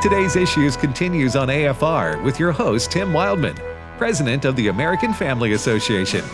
Today's 0.00 0.36
Issues 0.36 0.76
continues 0.76 1.36
on 1.36 1.48
AFR 1.48 2.22
with 2.22 2.38
your 2.38 2.52
host, 2.52 2.92
Tim 2.92 3.12
Wildmon, 3.12 3.58
President 3.98 4.44
of 4.44 4.54
the 4.56 4.68
American 4.68 5.12
Family 5.12 5.52
Association. 5.52 6.24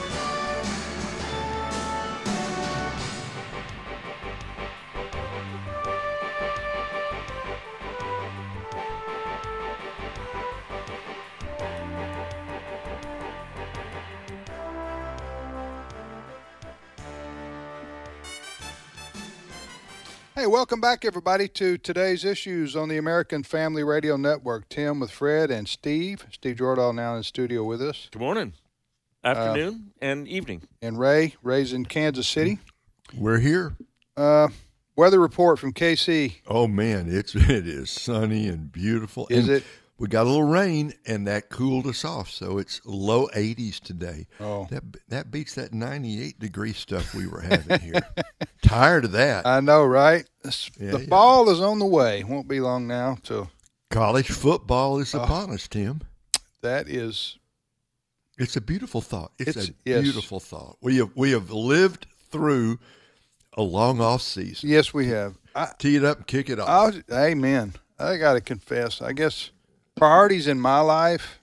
Welcome 20.64 20.80
back, 20.80 21.04
everybody, 21.04 21.46
to 21.46 21.76
today's 21.76 22.24
issues 22.24 22.74
on 22.74 22.88
the 22.88 22.96
American 22.96 23.42
Family 23.42 23.84
Radio 23.84 24.16
Network. 24.16 24.66
Tim 24.70 24.98
with 24.98 25.10
Fred 25.10 25.50
and 25.50 25.68
Steve. 25.68 26.24
Steve 26.32 26.56
Jordahl 26.56 26.94
now 26.94 27.16
in 27.16 27.22
studio 27.22 27.62
with 27.64 27.82
us. 27.82 28.08
Good 28.10 28.22
morning, 28.22 28.54
afternoon, 29.22 29.92
and 30.00 30.26
evening. 30.26 30.62
And 30.80 30.98
Ray, 30.98 31.34
Ray's 31.42 31.74
in 31.74 31.84
Kansas 31.84 32.26
City. 32.26 32.60
We're 33.14 33.40
here. 33.40 33.76
Uh, 34.16 34.48
weather 34.96 35.20
report 35.20 35.58
from 35.58 35.74
KC. 35.74 36.36
Oh 36.46 36.66
man, 36.66 37.08
it's 37.14 37.34
it 37.34 37.68
is 37.68 37.90
sunny 37.90 38.48
and 38.48 38.72
beautiful. 38.72 39.26
Is 39.28 39.46
And 39.46 39.58
it? 39.58 39.64
We 39.96 40.08
got 40.08 40.22
a 40.24 40.28
little 40.28 40.42
rain, 40.44 40.92
and 41.06 41.26
that 41.28 41.50
cooled 41.50 41.86
us 41.86 42.04
off. 42.04 42.28
So 42.28 42.58
it's 42.58 42.80
low 42.84 43.28
80s 43.28 43.78
today. 43.78 44.26
Oh. 44.40 44.66
that 44.70 44.82
that 45.08 45.30
beats 45.30 45.54
that 45.54 45.72
98 45.72 46.38
degree 46.40 46.72
stuff 46.72 47.14
we 47.14 47.26
were 47.28 47.40
having 47.42 47.78
here. 47.80 48.02
Tired 48.62 49.04
of 49.04 49.12
that. 49.12 49.46
I 49.46 49.60
know, 49.60 49.84
right? 49.84 50.26
Yeah, 50.44 50.90
the 50.92 51.00
yeah. 51.02 51.06
ball 51.06 51.48
is 51.48 51.60
on 51.60 51.78
the 51.78 51.86
way. 51.86 52.24
Won't 52.24 52.48
be 52.48 52.60
long 52.60 52.86
now 52.88 53.16
till 53.22 53.50
College 53.90 54.28
football 54.30 54.96
Oh. 54.96 54.98
is 54.98 55.14
upon 55.14 55.50
us, 55.52 55.68
Tim. 55.68 56.00
that 56.62 56.88
is. 56.88 57.38
It's 58.36 58.56
a 58.56 58.60
beautiful 58.60 59.00
thought. 59.00 59.30
It's, 59.38 59.50
It's- 59.50 59.68
a 59.68 59.74
yes. 59.84 60.02
beautiful 60.02 60.40
thought. 60.40 60.76
We 60.80 60.96
have 60.96 61.10
we 61.14 61.30
have 61.30 61.52
lived 61.52 62.06
through 62.32 62.80
a 63.56 63.62
long 63.62 64.00
off 64.00 64.22
season. 64.22 64.68
Yes, 64.68 64.92
we 64.92 65.06
have. 65.10 65.36
I, 65.54 65.68
Tee 65.78 65.94
it 65.94 66.04
up 66.04 66.26
kick 66.26 66.50
it 66.50 66.58
off. 66.58 66.68
I'll, 66.68 67.16
amen. 67.16 67.74
I 67.96 68.16
got 68.16 68.32
to 68.32 68.40
confess. 68.40 69.00
I 69.00 69.12
guess 69.12 69.50
priorities 69.96 70.46
in 70.46 70.58
my 70.60 70.80
life, 70.80 71.40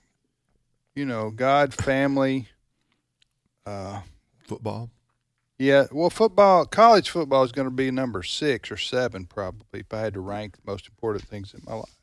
you 0.95 1.05
know, 1.05 1.29
God, 1.31 1.73
family, 1.73 2.47
uh, 3.65 4.01
football. 4.45 4.89
Yeah, 5.57 5.85
well, 5.91 6.09
football, 6.09 6.65
college 6.65 7.09
football 7.11 7.43
is 7.43 7.51
going 7.51 7.67
to 7.67 7.71
be 7.73 7.91
number 7.91 8.23
six 8.23 8.71
or 8.71 8.77
seven 8.77 9.25
probably 9.25 9.81
if 9.81 9.93
I 9.93 9.99
had 9.99 10.15
to 10.15 10.19
rank 10.19 10.55
the 10.55 10.71
most 10.71 10.87
important 10.87 11.23
things 11.27 11.53
in 11.53 11.61
my 11.65 11.75
life. 11.75 11.95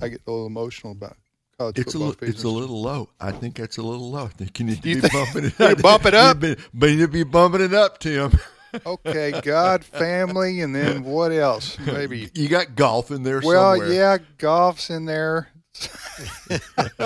I 0.00 0.08
get 0.08 0.22
a 0.26 0.30
little 0.30 0.46
emotional 0.46 0.92
about 0.92 1.16
college 1.56 1.78
It's 1.78 1.94
a 1.94 1.98
football. 1.98 2.08
li- 2.20 2.28
it's 2.28 2.42
a 2.42 2.48
little 2.48 2.82
low. 2.82 3.08
I 3.20 3.30
think 3.30 3.54
that's 3.54 3.76
a 3.78 3.82
little 3.82 4.10
low. 4.10 4.24
I 4.24 4.28
think 4.28 4.58
you 4.58 4.66
need 4.66 4.82
to 4.82 4.88
You 4.88 5.02
be 5.02 5.08
bumping 5.08 5.44
it 5.44 5.60
up. 5.60 5.80
bump 5.82 6.06
it 6.06 6.14
up? 6.14 6.40
Be- 6.40 6.48
you 6.48 6.56
need 6.96 6.98
to 6.98 7.08
be 7.08 7.22
bumping 7.22 7.60
it 7.60 7.74
up, 7.74 7.98
Tim. 8.00 8.32
okay, 8.86 9.40
God, 9.42 9.84
family, 9.84 10.60
and 10.60 10.74
then 10.74 11.04
what 11.04 11.32
else? 11.32 11.78
Maybe. 11.80 12.30
You 12.34 12.48
got 12.48 12.74
golf 12.74 13.10
in 13.10 13.22
there 13.22 13.40
Well, 13.44 13.72
somewhere. 13.76 13.92
yeah, 13.92 14.18
golf's 14.38 14.90
in 14.90 15.04
there. 15.04 15.48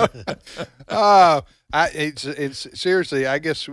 uh, 0.87 1.41
I 1.73 1.89
it's 1.93 2.25
it's 2.25 2.67
seriously. 2.79 3.25
I 3.25 3.39
guess 3.39 3.69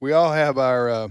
we 0.00 0.12
all 0.12 0.32
have 0.32 0.58
our 0.58 0.88
uh, 0.90 1.08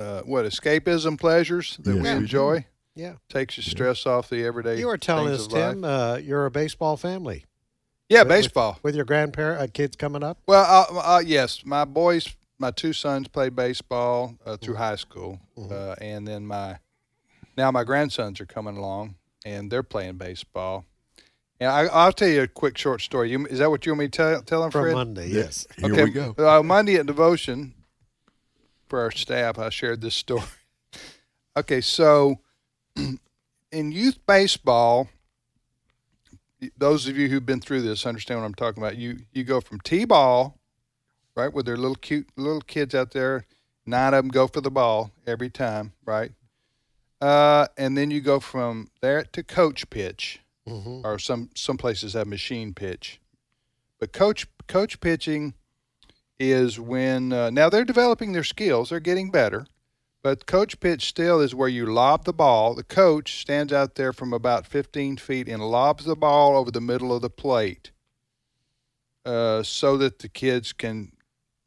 uh, 0.00 0.20
what 0.22 0.44
escapism 0.44 1.18
pleasures 1.18 1.76
that 1.82 1.94
Yes, 1.94 2.02
we 2.02 2.10
we 2.10 2.16
enjoy. 2.16 2.66
Yeah. 2.94 3.14
Takes 3.28 3.56
your 3.56 3.64
stress 3.64 4.06
off 4.06 4.30
the 4.30 4.44
everyday. 4.44 4.78
You 4.78 4.86
were 4.86 4.98
telling 4.98 5.32
us. 5.32 5.46
Tim, 5.48 5.84
uh, 5.84 6.16
you're 6.16 6.46
a 6.46 6.50
baseball 6.50 6.96
family 6.96 7.44
Yeah, 8.08 8.20
with- 8.20 8.28
baseball. 8.28 8.78
with 8.82 8.94
your 8.94 9.04
grandparent 9.04 9.60
uh, 9.62 9.66
kids 9.72 9.96
coming 9.96 10.22
up. 10.22 10.38
Well, 10.46 10.64
uh, 10.64 11.16
uh, 11.16 11.22
yes, 11.24 11.62
my 11.64 11.84
boys, 11.84 12.28
my 12.64 12.70
two 12.70 12.94
sons 12.94 13.28
played 13.28 13.54
baseball 13.54 14.38
uh, 14.46 14.56
through 14.56 14.76
high 14.76 14.96
school, 14.96 15.38
uh, 15.70 15.94
and 16.00 16.26
then 16.26 16.46
my 16.46 16.78
now 17.58 17.70
my 17.70 17.84
grandsons 17.84 18.40
are 18.40 18.46
coming 18.46 18.78
along 18.78 19.16
and 19.44 19.70
they're 19.70 19.82
playing 19.82 20.16
baseball. 20.16 20.86
And 21.60 21.70
I, 21.70 21.82
I'll 21.88 22.12
tell 22.12 22.28
you 22.28 22.40
a 22.40 22.48
quick 22.48 22.78
short 22.78 23.02
story. 23.02 23.30
You, 23.30 23.44
is 23.46 23.58
that 23.58 23.68
what 23.68 23.84
you 23.84 23.92
want 23.92 24.00
me 24.00 24.06
to 24.06 24.10
tell, 24.10 24.42
tell 24.42 24.62
them, 24.62 24.70
From 24.70 24.84
Fred? 24.84 24.94
Monday, 24.94 25.28
yes. 25.28 25.66
Here 25.76 25.92
okay, 25.92 26.04
we 26.04 26.10
go. 26.10 26.34
Uh, 26.38 26.62
Monday 26.62 26.96
at 26.96 27.04
devotion 27.04 27.74
for 28.88 29.00
our 29.00 29.10
staff, 29.10 29.58
I 29.58 29.68
shared 29.68 30.00
this 30.00 30.14
story. 30.14 30.42
okay, 31.58 31.82
so 31.82 32.40
in 32.96 33.92
youth 33.92 34.18
baseball, 34.26 35.10
those 36.78 37.06
of 37.08 37.18
you 37.18 37.28
who've 37.28 37.44
been 37.44 37.60
through 37.60 37.82
this 37.82 38.06
understand 38.06 38.40
what 38.40 38.46
I'm 38.46 38.54
talking 38.54 38.82
about. 38.82 38.96
You 38.96 39.18
you 39.34 39.44
go 39.44 39.60
from 39.60 39.80
t-ball, 39.80 40.58
right, 41.36 41.52
with 41.52 41.66
their 41.66 41.76
little 41.76 41.96
cute 41.96 42.28
little 42.36 42.60
kids 42.60 42.94
out 42.94 43.12
there. 43.12 43.46
Nine 43.86 44.14
of 44.14 44.24
them 44.24 44.28
go 44.30 44.46
for 44.46 44.60
the 44.60 44.70
ball 44.70 45.10
every 45.26 45.50
time, 45.50 45.92
right? 46.04 46.32
Uh, 47.20 47.66
and 47.76 47.96
then 47.96 48.10
you 48.10 48.20
go 48.20 48.40
from 48.40 48.90
there 49.00 49.24
to 49.24 49.42
coach 49.42 49.88
pitch, 49.90 50.40
hmm 50.66 51.00
or 51.04 51.18
some 51.18 51.50
some 51.54 51.76
places 51.76 52.14
have 52.14 52.26
machine 52.26 52.72
pitch. 52.74 53.20
But 54.00 54.12
coach 54.12 54.46
coach 54.66 55.00
pitching 55.00 55.54
is 56.38 56.80
when 56.80 57.32
uh, 57.32 57.50
now 57.50 57.68
they're 57.68 57.84
developing 57.84 58.32
their 58.32 58.44
skills, 58.44 58.90
they're 58.90 59.00
getting 59.00 59.30
better. 59.30 59.66
But 60.22 60.46
coach 60.46 60.80
pitch 60.80 61.06
still 61.06 61.40
is 61.40 61.54
where 61.54 61.68
you 61.68 61.84
lob 61.84 62.24
the 62.24 62.32
ball. 62.32 62.74
The 62.74 62.82
coach 62.82 63.40
stands 63.42 63.74
out 63.74 63.94
there 63.96 64.10
from 64.12 64.32
about 64.32 64.66
15 64.66 65.18
feet 65.18 65.48
and 65.48 65.62
lobs 65.62 66.06
the 66.06 66.16
ball 66.16 66.56
over 66.56 66.70
the 66.70 66.80
middle 66.80 67.14
of 67.14 67.20
the 67.20 67.28
plate, 67.28 67.90
uh, 69.26 69.62
so 69.62 69.98
that 69.98 70.20
the 70.20 70.30
kids 70.30 70.72
can 70.72 71.12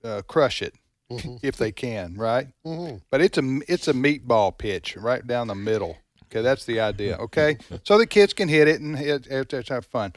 uh, 0.08 0.22
crush 0.24 0.62
it 0.62 0.74
hmm 1.10 1.36
if 1.42 1.56
they 1.58 1.72
can, 1.72 2.16
right? 2.16 2.48
hmm 2.64 2.96
But 3.12 3.22
it's 3.22 3.38
a 3.38 3.60
it's 3.68 3.88
a 3.88 3.94
meatball 3.94 4.58
pitch 4.58 4.96
right 4.98 5.26
down 5.26 5.48
the 5.48 5.56
middle. 5.56 5.98
Okay, 6.26 6.42
that's 6.42 6.66
the 6.66 6.80
idea. 6.82 7.18
Okay, 7.22 7.58
so 7.84 7.98
the 7.98 8.08
kids 8.08 8.34
can 8.34 8.50
hit 8.50 8.68
it 8.68 8.82
and 8.82 8.98
hit, 8.98 9.26
hit, 9.26 9.52
hit- 9.52 9.70
have 9.70 9.86
fun. 9.86 10.14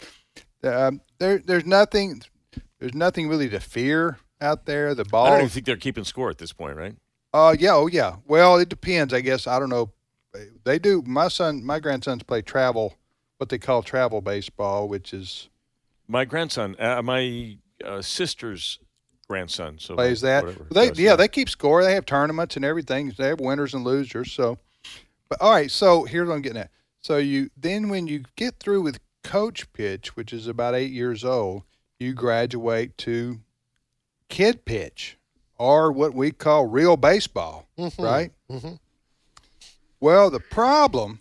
Um, 0.64 1.00
there 1.18 1.38
there's 1.38 1.64
nothing 1.66 2.22
there's 2.78 2.94
nothing 2.94 3.28
really 3.28 3.48
to 3.50 3.60
fear 3.60 4.18
out 4.40 4.66
there. 4.66 4.94
The 4.94 5.04
ball. 5.04 5.26
I 5.26 5.30
don't 5.30 5.38
even 5.40 5.50
think 5.50 5.66
they're 5.66 5.76
keeping 5.76 6.04
score 6.04 6.30
at 6.30 6.38
this 6.38 6.52
point, 6.52 6.76
right? 6.76 6.96
Uh, 7.32 7.54
yeah, 7.58 7.74
oh 7.74 7.86
yeah. 7.86 8.16
Well, 8.26 8.56
it 8.58 8.68
depends. 8.68 9.14
I 9.14 9.20
guess 9.20 9.46
I 9.46 9.58
don't 9.60 9.68
know. 9.70 9.92
They 10.64 10.78
do. 10.78 11.02
My 11.06 11.28
son, 11.28 11.64
my 11.64 11.78
grandsons 11.80 12.22
play 12.24 12.42
travel, 12.42 12.94
what 13.38 13.48
they 13.48 13.58
call 13.58 13.82
travel 13.82 14.20
baseball, 14.20 14.88
which 14.88 15.12
is 15.14 15.48
My 16.08 16.24
grandson, 16.24 16.74
uh, 16.78 17.02
my 17.02 17.56
uh, 17.84 18.02
sister's 18.02 18.78
grandson, 19.30 19.78
so 19.78 19.94
plays 19.94 20.20
that. 20.22 20.42
whatever 20.44 20.66
They 20.72 20.88
does 20.88 20.98
yeah, 20.98 21.10
that. 21.10 21.18
they 21.18 21.28
keep 21.28 21.48
score. 21.48 21.84
They 21.84 21.94
have 21.94 22.04
tournaments 22.04 22.56
and 22.56 22.64
everything. 22.64 23.12
They 23.16 23.28
have 23.28 23.38
winners 23.38 23.74
and 23.74 23.84
losers. 23.84 24.32
So, 24.32 24.58
but 25.28 25.40
all 25.40 25.52
right. 25.52 25.70
So 25.70 26.02
here's 26.04 26.26
what 26.28 26.34
I'm 26.34 26.42
getting 26.42 26.58
at. 26.62 26.70
So 27.00 27.16
you 27.18 27.48
then 27.56 27.88
when 27.90 28.08
you 28.08 28.24
get 28.34 28.58
through 28.58 28.82
with 28.82 28.98
coach 29.22 29.72
pitch, 29.72 30.16
which 30.16 30.32
is 30.32 30.48
about 30.48 30.74
eight 30.74 30.90
years 30.90 31.24
old, 31.24 31.62
you 32.00 32.12
graduate 32.12 32.98
to 32.98 33.38
kid 34.28 34.64
pitch 34.64 35.16
or 35.58 35.92
what 35.92 36.12
we 36.12 36.32
call 36.32 36.66
real 36.66 36.96
baseball, 36.96 37.68
Mhm. 37.78 38.02
right? 38.02 38.32
Mhm. 38.50 38.80
Well, 40.00 40.28
the 40.30 40.40
problem 40.40 41.20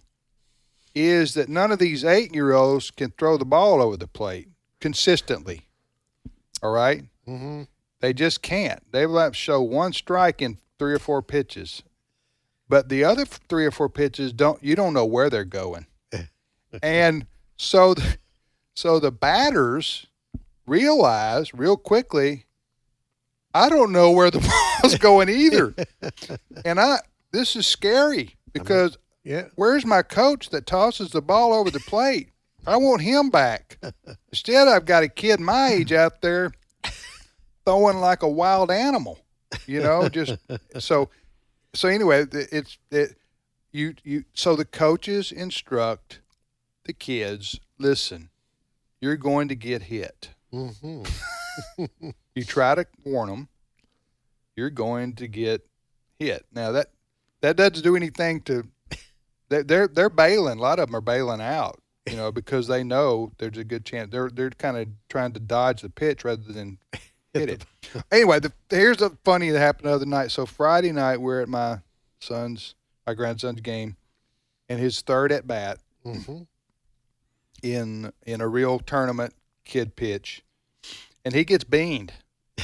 is 0.96 1.36
that 1.36 1.48
none 1.48 1.72
of 1.72 1.78
these 1.78 2.04
eight 2.04 2.34
year 2.34 2.54
olds 2.54 2.90
can 2.90 3.12
throw 3.12 3.38
the 3.38 3.46
ball 3.46 3.82
over 3.84 3.98
the 3.98 4.08
plate 4.08 4.48
consistently. 4.80 5.68
All 6.64 6.72
right? 6.72 7.04
hmm 7.26 7.64
They 8.02 8.14
just 8.14 8.42
can't. 8.42 8.82
They 8.92 9.06
will 9.06 9.20
have 9.20 9.34
to 9.34 9.38
show 9.38 9.62
one 9.62 9.94
strike 9.94 10.42
in 10.42 10.58
three 10.78 10.94
or 10.94 11.00
four 11.00 11.22
pitches. 11.22 11.84
But 12.68 12.90
the 12.90 13.04
other 13.04 13.26
three 13.26 13.66
or 13.66 13.72
four 13.72 13.90
pitches 13.90 14.32
don't 14.32 14.64
you 14.64 14.76
don't 14.76 14.94
know 14.94 15.06
where 15.06 15.30
they're 15.30 15.44
going. 15.46 15.88
and 16.84 17.26
so 17.58 17.94
the, 17.96 18.18
so 18.76 19.00
the 19.00 19.12
batters 19.12 20.06
realize 20.66 21.54
real 21.54 21.76
quickly 21.78 22.46
I 23.54 23.68
don't 23.70 23.92
know 23.92 24.12
where 24.12 24.30
the 24.30 24.40
ball's 24.82 24.96
going 25.00 25.28
either. 25.30 25.74
and 26.64 26.80
I 26.80 27.00
this 27.32 27.56
is 27.56 27.66
scary 27.68 28.36
because 28.54 28.98
Yeah. 29.24 29.46
where's 29.56 29.86
my 29.86 30.04
coach 30.04 30.50
that 30.52 30.66
tosses 30.68 31.10
the 31.12 31.22
ball 31.22 31.54
over 31.54 31.72
the 31.72 31.80
plate? 31.80 32.30
I 32.68 32.78
want 32.78 33.02
him 33.02 33.30
back. 33.30 33.80
Instead, 34.32 34.68
I've 34.68 34.86
got 34.86 35.04
a 35.04 35.08
kid 35.10 35.40
my 35.40 35.70
age 35.70 35.92
out 35.92 36.22
there 36.22 36.52
throwing 37.70 38.00
like 38.00 38.24
a 38.24 38.30
wild 38.30 38.72
animal. 38.72 39.20
You 39.66 39.82
know, 39.82 40.10
just 40.10 40.38
so. 40.80 41.10
So 41.74 41.88
anyway, 41.88 42.26
it's 42.32 42.78
it. 42.92 43.18
You 43.72 43.96
you. 44.04 44.24
So 44.34 44.56
the 44.56 44.66
coaches 44.66 45.32
instruct 45.32 46.22
the 46.86 46.94
kids. 46.94 47.60
Listen, 47.78 48.30
you're 49.02 49.18
going 49.18 49.48
to 49.50 49.56
get 49.56 49.84
hit. 49.84 50.30
hmm 50.52 51.04
You 52.36 52.46
try 52.46 52.76
to 52.76 52.86
warn 53.04 53.30
them. 53.30 53.50
You're 54.56 54.70
going 54.70 55.14
to 55.16 55.28
get 55.28 55.68
hit. 56.18 56.46
Now 56.54 56.72
that 56.72 56.88
that 57.42 57.58
doesn't 57.58 57.84
do 57.84 57.96
anything 57.96 58.42
to 58.42 58.68
they're, 59.50 59.88
they're 59.88 60.10
bailing. 60.10 60.60
A 60.60 60.62
lot 60.62 60.80
of 60.80 60.88
them 60.88 60.96
are 60.96 61.02
bailing 61.02 61.42
out, 61.42 61.82
you 62.08 62.16
know, 62.16 62.32
because 62.32 62.68
they 62.68 62.84
know 62.84 63.32
there's 63.40 63.58
a 63.58 63.64
good 63.64 63.84
chance. 63.84 64.12
They're 64.12 64.30
they're 64.30 64.52
kind 64.52 64.78
of 64.78 64.88
trying 65.10 65.34
to 65.34 65.40
dodge 65.40 65.82
the 65.82 65.90
pitch 65.90 66.24
rather 66.24 66.54
than 66.54 66.78
hit 67.34 67.50
it. 67.50 67.66
anyway, 68.12 68.40
the, 68.40 68.52
here's 68.70 68.98
the 68.98 69.12
funny 69.24 69.50
that 69.50 69.60
happened 69.60 69.90
the 69.90 69.94
other 69.94 70.06
night. 70.06 70.32
So 70.32 70.46
Friday 70.46 70.92
night, 70.92 71.22
we're 71.22 71.42
at 71.42 71.50
my 71.50 71.80
son's, 72.20 72.76
my 73.06 73.14
grandson's 73.14 73.62
game, 73.62 73.96
and 74.68 74.80
his 74.80 75.02
third 75.02 75.32
at 75.32 75.48
bat 75.48 75.80
hmm 76.04 76.44
in 77.62 78.12
in 78.26 78.42
a 78.42 78.48
real 78.48 78.80
tournament 78.80 79.34
kid 79.66 79.96
pitch, 79.96 80.44
and 81.26 81.34
he 81.34 81.44
gets 81.44 81.64
beaned 81.64 82.14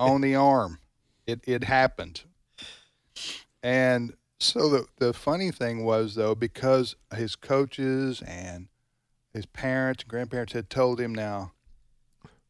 on 0.00 0.20
the 0.20 0.34
arm. 0.34 0.78
It 1.26 1.40
it 1.46 1.64
happened, 1.64 2.22
and 3.62 4.14
so 4.38 4.68
the 4.68 4.86
the 4.98 5.12
funny 5.12 5.50
thing 5.50 5.84
was 5.84 6.14
though 6.14 6.34
because 6.34 6.96
his 7.14 7.36
coaches 7.36 8.22
and 8.22 8.68
his 9.32 9.46
parents 9.46 10.02
and 10.02 10.10
grandparents 10.10 10.52
had 10.52 10.68
told 10.70 11.00
him 11.00 11.14
now, 11.14 11.52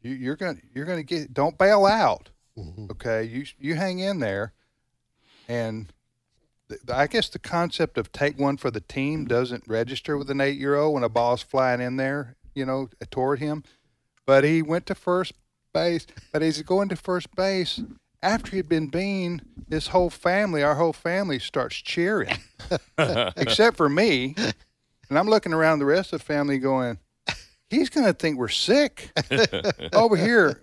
you, 0.03 0.13
you're 0.15 0.37
gonna 0.37 0.59
you're 0.75 0.85
gonna 0.87 1.03
get 1.03 1.33
don't 1.35 1.57
bail 1.59 1.87
out, 1.87 2.31
hmm 2.57 2.87
okay? 2.91 3.25
You 3.25 3.45
you 3.59 3.75
hang 3.75 3.99
in 3.99 4.19
there, 4.21 4.53
and. 5.49 5.87
the- 6.69 6.79
I 6.89 7.09
guess 7.09 7.29
the 7.29 7.41
concept 7.41 7.99
of 7.99 8.13
take 8.13 8.39
one 8.39 8.57
for 8.57 8.71
the 8.71 8.81
team 8.81 9.25
doesn't 9.25 9.65
register 9.67 10.17
with 10.17 10.31
an 10.31 10.41
eight 10.41 10.57
year 10.57 10.77
old 10.77 10.95
when 10.95 11.03
a 11.03 11.09
ball's 11.09 11.43
flying 11.43 11.81
in 11.81 11.97
there, 11.97 12.37
you 12.55 12.65
know, 12.65 12.89
toward 13.11 13.41
him. 13.41 13.65
But 14.25 14.45
he 14.45 14.63
went 14.63 14.87
to 14.87 14.95
first 14.95 15.33
base. 15.75 16.07
But 16.33 16.43
he's 16.43 16.63
going 16.63 16.89
to 16.91 16.97
first 16.97 17.35
base, 17.35 17.81
after 18.23 18.55
he'd 18.55 18.69
been 18.69 18.87
beaned, 18.87 19.43
his 19.69 19.89
whole 19.89 20.11
family, 20.11 20.63
our 20.63 20.77
whole 20.77 20.93
family, 20.93 21.41
starts 21.41 21.75
cheering, 21.75 22.39
except 23.37 23.77
for 23.77 23.89
me. 23.89 24.37
And 25.09 25.19
I'm 25.19 25.29
looking 25.29 25.53
around 25.53 25.81
the 25.81 25.87
rest 25.87 26.13
of 26.13 26.21
the 26.21 26.25
family 26.25 26.59
going, 26.59 26.99
he's 27.71 27.89
going 27.89 28.07
to 28.07 28.13
think 28.13 28.37
we're 28.39 28.49
sick 28.49 29.11
over 29.93 30.17
here 30.17 30.61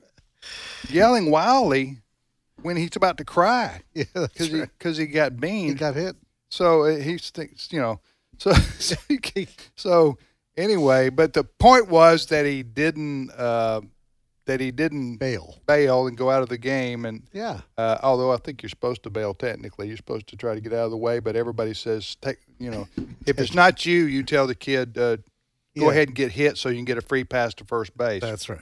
yelling 0.89 1.31
wildly 1.31 1.99
when 2.61 2.77
he's 2.77 2.95
about 2.95 3.17
to 3.17 3.25
cry 3.25 3.81
Yeah, 3.93 4.03
that's 4.13 4.33
because 4.33 4.47
he, 4.49 4.59
right. 4.59 4.69
'cause 4.79 4.97
he 4.97 5.05
got 5.07 5.33
He 5.33 5.37
beaned. 5.39 5.77
got 5.79 5.95
hit. 5.95 6.15
So 6.49 6.83
uh, 6.83 6.95
he 6.97 7.17
thinks, 7.17 7.71
you 7.73 7.79
know, 7.79 7.99
so 8.37 8.51
so, 8.79 8.95
so 9.75 10.17
anyway, 10.55 11.09
but 11.09 11.33
the 11.33 11.43
point 11.43 11.89
was 11.89 12.27
that 12.27 12.45
he 12.45 12.63
didn't 12.63 13.31
uh, 13.31 13.81
that 14.45 14.61
he 14.61 14.71
didn't 14.71 15.17
Bail. 15.17 15.55
bail 15.67 16.07
and 16.07 16.15
go 16.17 16.29
out 16.31 16.41
of 16.41 16.47
the 16.47 16.57
game. 16.57 17.03
And 17.05 17.23
Yeah. 17.33 17.59
uh, 17.77 17.97
although 18.01 18.31
I 18.31 18.37
think 18.37 18.63
you're 18.63 18.69
supposed 18.69 19.03
to 19.03 19.09
bail 19.09 19.33
technically, 19.33 19.89
you're 19.89 19.97
supposed 19.97 20.27
to 20.27 20.37
try 20.37 20.55
to 20.55 20.61
get 20.61 20.71
out 20.71 20.85
of 20.85 20.91
the 20.91 20.97
way. 20.97 21.19
But 21.19 21.35
everybody 21.35 21.73
says, 21.73 22.15
take, 22.21 22.37
you 22.57 22.71
know, 22.71 22.87
if 23.25 23.39
it's 23.41 23.53
not 23.53 23.85
you, 23.85 24.05
you 24.05 24.23
tell 24.23 24.47
the 24.47 24.55
kid, 24.55 24.97
uh, 24.97 25.17
go 25.77 25.85
Yeah. 25.85 25.91
ahead 25.91 26.07
and 26.09 26.15
get 26.15 26.31
hit 26.31 26.57
so 26.57 26.69
you 26.69 26.75
can 26.75 26.85
get 26.85 26.97
a 26.97 27.01
free 27.01 27.23
pass 27.23 27.53
to 27.55 27.65
first 27.65 27.97
base. 27.97 28.21
That's 28.21 28.49
right. 28.49 28.59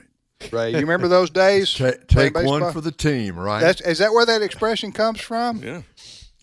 right? 0.52 0.72
You 0.72 0.80
remember 0.80 1.08
those 1.08 1.30
days? 1.30 1.72
Ta- 1.74 1.92
take 2.08 2.34
one 2.36 2.72
for 2.72 2.80
the 2.80 2.92
team, 2.92 3.38
right? 3.38 3.60
That's 3.60 3.80
is 3.80 3.98
that 3.98 4.12
where 4.12 4.26
that 4.26 4.42
expression 4.42 4.92
comes 4.92 5.20
from? 5.20 5.62
yeah. 5.62 5.82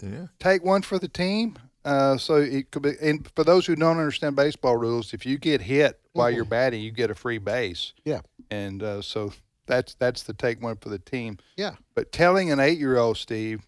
yeah. 0.01 0.27
take 0.39 0.63
one 0.63 0.81
for 0.81 0.99
the 0.99 1.07
team. 1.07 1.57
Uh, 1.85 2.17
so 2.17 2.35
it 2.37 2.71
could 2.71 2.81
be, 2.81 2.93
and 3.01 3.29
for 3.35 3.43
those 3.43 3.65
who 3.65 3.75
don't 3.75 3.97
understand 3.97 4.37
baseball 4.37 4.77
rules, 4.77 5.13
if 5.13 5.25
you 5.25 5.37
get 5.37 5.59
hit 5.61 5.99
while 6.13 6.31
you're 6.31 6.45
batting, 6.45 6.81
you 6.81 6.91
get 6.91 7.11
a 7.11 7.15
free 7.15 7.39
base. 7.39 7.91
Yeah. 8.05 8.21
And 8.49 8.81
uh, 8.81 9.01
so 9.01 9.33
that's 9.65 9.93
that's 9.95 10.23
the 10.23 10.33
take 10.33 10.61
one 10.61 10.77
for 10.77 10.87
the 10.89 10.99
team. 10.99 11.39
Yeah. 11.57 11.75
But 11.93 12.11
telling 12.13 12.51
an 12.51 12.59
eight 12.61 12.77
year 12.77 12.97
old 12.97 13.17
Steve, 13.17 13.63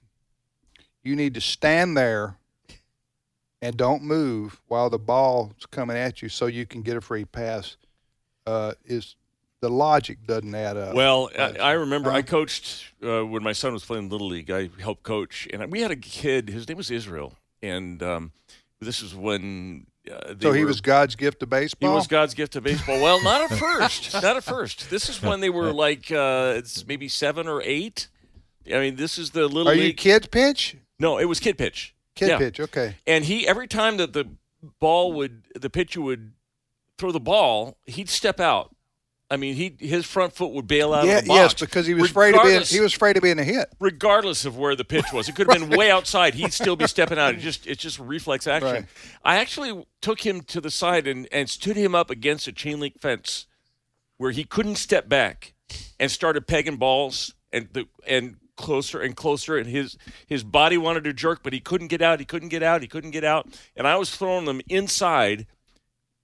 you 1.03 1.15
need 1.15 1.33
to 1.33 1.41
stand 1.41 1.97
there 1.97 2.37
and 3.65 3.75
don't 3.75 4.03
move 4.03 4.61
while 4.67 4.89
the 4.89 4.99
ball's 4.99 5.65
coming 5.71 5.97
at 5.97 6.21
you, 6.21 6.29
so 6.29 6.45
you 6.45 6.65
can 6.65 6.81
get 6.81 6.95
a 6.97 7.01
free 7.01 7.25
pass, 7.25 7.77
uh, 8.45 8.73
is 8.85 9.15
the 9.61 9.69
logic 9.69 10.19
doesn't 10.27 10.53
add 10.53 10.77
up. 10.77 10.93
Well, 10.95 11.29
I, 11.37 11.57
I 11.57 11.71
remember 11.71 12.11
Huh? 12.11 12.17
I 12.17 12.21
coached 12.21 12.85
uh, 13.03 13.25
when 13.25 13.41
my 13.43 13.53
son 13.53 13.73
was 13.73 13.83
playing 13.83 14.09
little 14.09 14.27
league. 14.27 14.51
I 14.51 14.69
helped 14.79 15.03
coach, 15.03 15.47
and 15.51 15.71
we 15.71 15.81
had 15.81 15.91
a 15.91 15.95
kid. 15.95 16.49
His 16.49 16.67
name 16.67 16.77
was 16.77 16.91
Israel, 16.91 17.33
and 17.63 18.01
um, 18.03 18.31
this 18.79 19.01
was 19.01 19.15
when. 19.15 19.87
Uh, 20.11 20.35
so 20.39 20.51
he 20.51 20.61
were- 20.61 20.67
was 20.67 20.81
God's 20.81 21.15
gift 21.15 21.39
to 21.39 21.47
baseball. 21.47 21.89
He 21.89 21.95
was 21.95 22.05
God's 22.05 22.35
gift 22.35 22.53
to 22.53 22.61
baseball. 22.61 23.01
Well, 23.01 23.23
not 23.23 23.49
at 23.51 23.57
first. 23.57 24.13
not 24.13 24.37
at 24.37 24.43
first. 24.43 24.91
This 24.91 25.09
is 25.09 25.19
when 25.23 25.39
they 25.39 25.49
were 25.49 25.73
like 25.73 26.11
uh, 26.11 26.53
it's 26.57 26.85
maybe 26.85 27.07
seven 27.07 27.47
or 27.47 27.61
eight. 27.63 28.07
I 28.67 28.77
mean, 28.79 28.95
this 28.97 29.17
is 29.17 29.31
the 29.31 29.47
little 29.47 29.69
Are 29.71 29.73
you 29.75 29.93
kids 29.93 30.27
pitch? 30.27 30.77
no, 30.99 31.17
it 31.17 31.25
was 31.25 31.39
kid 31.39 31.57
pitch. 31.57 31.94
Kid 32.15 32.29
Yeah. 32.29 32.37
pitch. 32.37 32.59
Okay. 32.59 32.95
And 33.05 33.25
he 33.25 33.47
every 33.47 33.67
time 33.67 33.97
that 33.97 34.13
the 34.13 34.27
ball 34.79 35.13
would 35.13 35.43
the 35.55 35.69
pitcher 35.69 36.01
would 36.01 36.33
throw 36.97 37.11
the 37.11 37.19
ball, 37.19 37.77
he'd 37.85 38.09
step 38.09 38.39
out. 38.39 38.71
I 39.29 39.37
mean, 39.37 39.55
he 39.55 39.75
his 39.79 40.05
front 40.05 40.33
foot 40.33 40.51
would 40.53 40.67
bail 40.67 40.93
out 40.93 41.05
Yeah, 41.05 41.17
of 41.17 41.23
the 41.23 41.27
box. 41.29 41.37
yes, 41.39 41.53
because 41.55 41.87
he 41.87 41.95
was 41.95 42.11
afraid 42.11 42.35
of 42.35 42.43
being 42.43 42.61
he 42.61 42.79
was 42.79 42.93
afraid 42.95 43.17
of 43.17 43.23
being 43.23 43.39
a 43.39 43.43
hit. 43.43 43.67
regardless 43.79 44.45
of 44.45 44.55
where 44.55 44.75
the 44.75 44.85
pitch 44.85 45.05
was. 45.11 45.27
It 45.27 45.35
could 45.35 45.51
have 45.51 45.59
been 45.69 45.77
way 45.77 45.89
outside. 45.89 46.35
He'd 46.35 46.53
still 46.53 46.75
be 46.75 46.85
stepping 46.87 47.17
out. 47.17 47.33
It 47.33 47.37
just 47.39 47.65
it's 47.65 47.81
just 47.81 47.97
reflex 47.99 48.45
action. 48.45 48.71
Right. 48.71 48.85
I 49.23 49.37
actually 49.37 49.85
took 50.01 50.21
him 50.25 50.41
to 50.41 50.61
the 50.61 50.69
side 50.69 51.07
and, 51.07 51.27
and 51.31 51.49
stood 51.49 51.75
him 51.75 51.95
up 51.95 52.09
against 52.11 52.47
a 52.47 52.51
chain 52.51 52.79
link 52.79 52.99
fence 53.01 53.47
where 54.17 54.31
he 54.31 54.43
couldn't 54.43 54.75
step 54.75 55.09
back 55.09 55.53
and 55.99 56.11
started 56.11 56.45
pegging 56.47 56.77
balls 56.77 57.33
and 57.51 57.67
the 57.73 57.87
and 58.07 58.37
closer 58.57 59.01
and 59.01 59.15
closer 59.15 59.57
and 59.57 59.67
his 59.67 59.97
his 60.27 60.43
body 60.43 60.77
wanted 60.77 61.03
to 61.03 61.11
jerk 61.13 61.41
but 61.43 61.51
he 61.53 61.59
couldn't 61.59 61.87
get 61.87 62.01
out 62.01 62.19
he 62.19 62.25
couldn't 62.25 62.49
get 62.49 62.63
out 62.63 62.81
he 62.81 62.87
couldn't 62.87 63.11
get 63.11 63.23
out 63.23 63.47
and 63.75 63.85
I 63.87 63.97
was 63.97 64.15
throwing 64.15 64.45
them 64.45 64.61
inside 64.69 65.45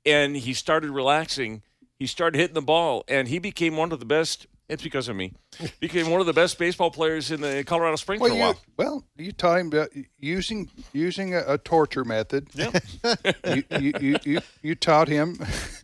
and 0.06 0.36
he 0.38 0.54
started 0.54 0.92
relaxing 0.92 1.62
he 2.00 2.08
started 2.08 2.38
hitting 2.40 2.54
the 2.56 2.62
ball 2.62 3.04
and 3.08 3.28
he 3.28 3.38
became 3.40 3.76
one 3.76 3.92
of 3.92 4.00
the 4.00 4.06
best 4.06 4.48
it's 4.70 4.82
because 4.82 5.10
of 5.10 5.18
me 5.18 5.34
became 5.82 6.10
one 6.10 6.22
of 6.22 6.26
the 6.26 6.32
best 6.34 6.58
baseball 6.58 6.90
players 6.90 7.30
in 7.32 7.42
the 7.42 7.62
Colorado 7.66 7.98
Springs 7.98 8.22
Well, 8.22 8.30
for 8.30 8.36
a 8.36 8.38
you, 8.38 8.44
while 8.44 8.56
well, 8.78 9.06
you 9.18 9.34
taught 9.34 9.60
him 9.60 9.68
about 9.68 9.90
uh, 9.96 10.00
using 10.18 10.70
using 10.94 11.36
a, 11.36 11.44
a 11.46 11.58
torture 11.58 12.06
method. 12.06 12.48
yeah 12.54 12.72
you, 13.46 13.64
you, 13.78 13.94
you, 14.00 14.16
you, 14.24 14.40
you 14.62 14.76
taught 14.76 15.10
him 15.10 15.38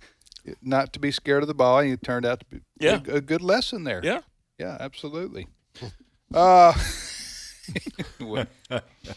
not 0.62 0.94
to 0.94 1.00
be 1.00 1.12
scared 1.12 1.44
of 1.44 1.48
the 1.48 1.54
ball, 1.54 1.80
and 1.80 1.92
it 1.92 2.02
turned 2.02 2.26
out 2.26 2.40
to 2.40 2.46
be 2.46 2.62
Yeah. 2.80 3.02
a, 3.10 3.16
a 3.16 3.22
good 3.22 3.42
lesson 3.42 3.84
there. 3.84 4.00
yeah 4.02 4.22
Yeah, 4.58 4.78
absolutely. 4.80 5.48
Hmm. 5.78 5.88
Uh, 6.34 6.74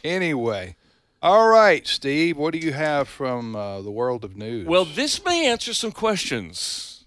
anyway, 0.05 0.77
all 1.23 1.49
right, 1.49 1.87
Steve, 1.87 2.37
what 2.37 2.53
do 2.53 2.59
you 2.59 2.73
have 2.73 3.09
from 3.09 3.57
uh, 3.57 3.81
the 3.83 3.91
world 3.91 4.25
of 4.25 4.37
news? 4.37 4.67
Well, 4.67 4.85
this 4.85 5.25
may 5.25 5.47
answer 5.47 5.75
some 5.75 5.93
questions. 5.93 7.05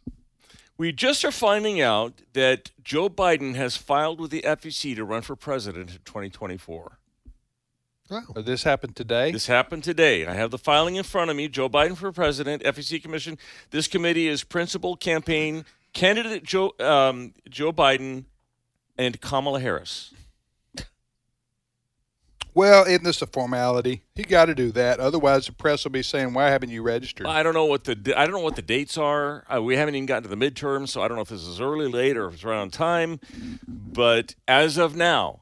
We 0.77 0.91
just 0.91 1.23
are 1.23 1.31
finding 1.31 1.81
out 1.81 2.13
that 2.33 2.71
Joe 2.83 3.09
Biden 3.09 3.55
has 3.55 3.77
filed 3.77 4.19
with 4.19 4.31
the 4.31 4.41
FEC 4.41 4.95
to 4.95 5.05
run 5.05 5.21
for 5.21 5.35
president 5.35 5.91
in 5.91 5.97
2024. 6.05 6.99
Oh. 8.11 8.21
Uh, 8.35 8.41
this 8.41 8.63
happened 8.63 8.95
today. 8.95 9.31
This 9.31 9.47
happened 9.47 9.83
today. 9.83 10.25
I 10.25 10.33
have 10.33 10.51
the 10.51 10.57
filing 10.57 10.95
in 10.95 11.03
front 11.03 11.31
of 11.31 11.37
me. 11.37 11.47
Joe 11.47 11.69
Biden 11.69 11.95
for 11.95 12.11
president, 12.11 12.63
FEC 12.63 13.01
commission. 13.01 13.37
This 13.71 13.87
committee 13.87 14.27
is 14.27 14.43
principal 14.43 14.97
campaign 14.97 15.65
candidate 15.93 16.43
Joe 16.43 16.73
um, 16.79 17.33
Joe 17.49 17.71
Biden 17.71 18.25
and 18.97 19.19
Kamala 19.21 19.59
Harris. 19.59 20.13
well, 22.53 22.83
isn't 22.85 23.03
this 23.03 23.21
a 23.21 23.27
formality? 23.27 24.03
He 24.15 24.23
got 24.23 24.45
to 24.45 24.55
do 24.55 24.71
that, 24.73 24.99
otherwise 24.99 25.47
the 25.47 25.53
press 25.53 25.83
will 25.83 25.91
be 25.91 26.03
saying, 26.03 26.33
"Why 26.33 26.49
haven't 26.49 26.69
you 26.69 26.81
registered?" 26.83 27.27
I 27.27 27.43
don't 27.43 27.53
know 27.53 27.65
what 27.65 27.83
the 27.85 28.13
I 28.15 28.25
don't 28.25 28.33
know 28.33 28.39
what 28.41 28.55
the 28.55 28.61
dates 28.61 28.97
are. 28.97 29.43
Uh, 29.53 29.61
we 29.61 29.75
haven't 29.75 29.95
even 29.95 30.05
gotten 30.05 30.23
to 30.23 30.29
the 30.29 30.35
midterms, 30.35 30.89
so 30.89 31.01
I 31.01 31.07
don't 31.07 31.17
know 31.17 31.23
if 31.23 31.29
this 31.29 31.43
is 31.43 31.59
early, 31.59 31.87
late, 31.87 32.17
or 32.17 32.27
if 32.27 32.35
it's 32.35 32.43
around 32.43 32.73
time. 32.73 33.19
But 33.67 34.35
as 34.47 34.77
of 34.77 34.95
now, 34.95 35.41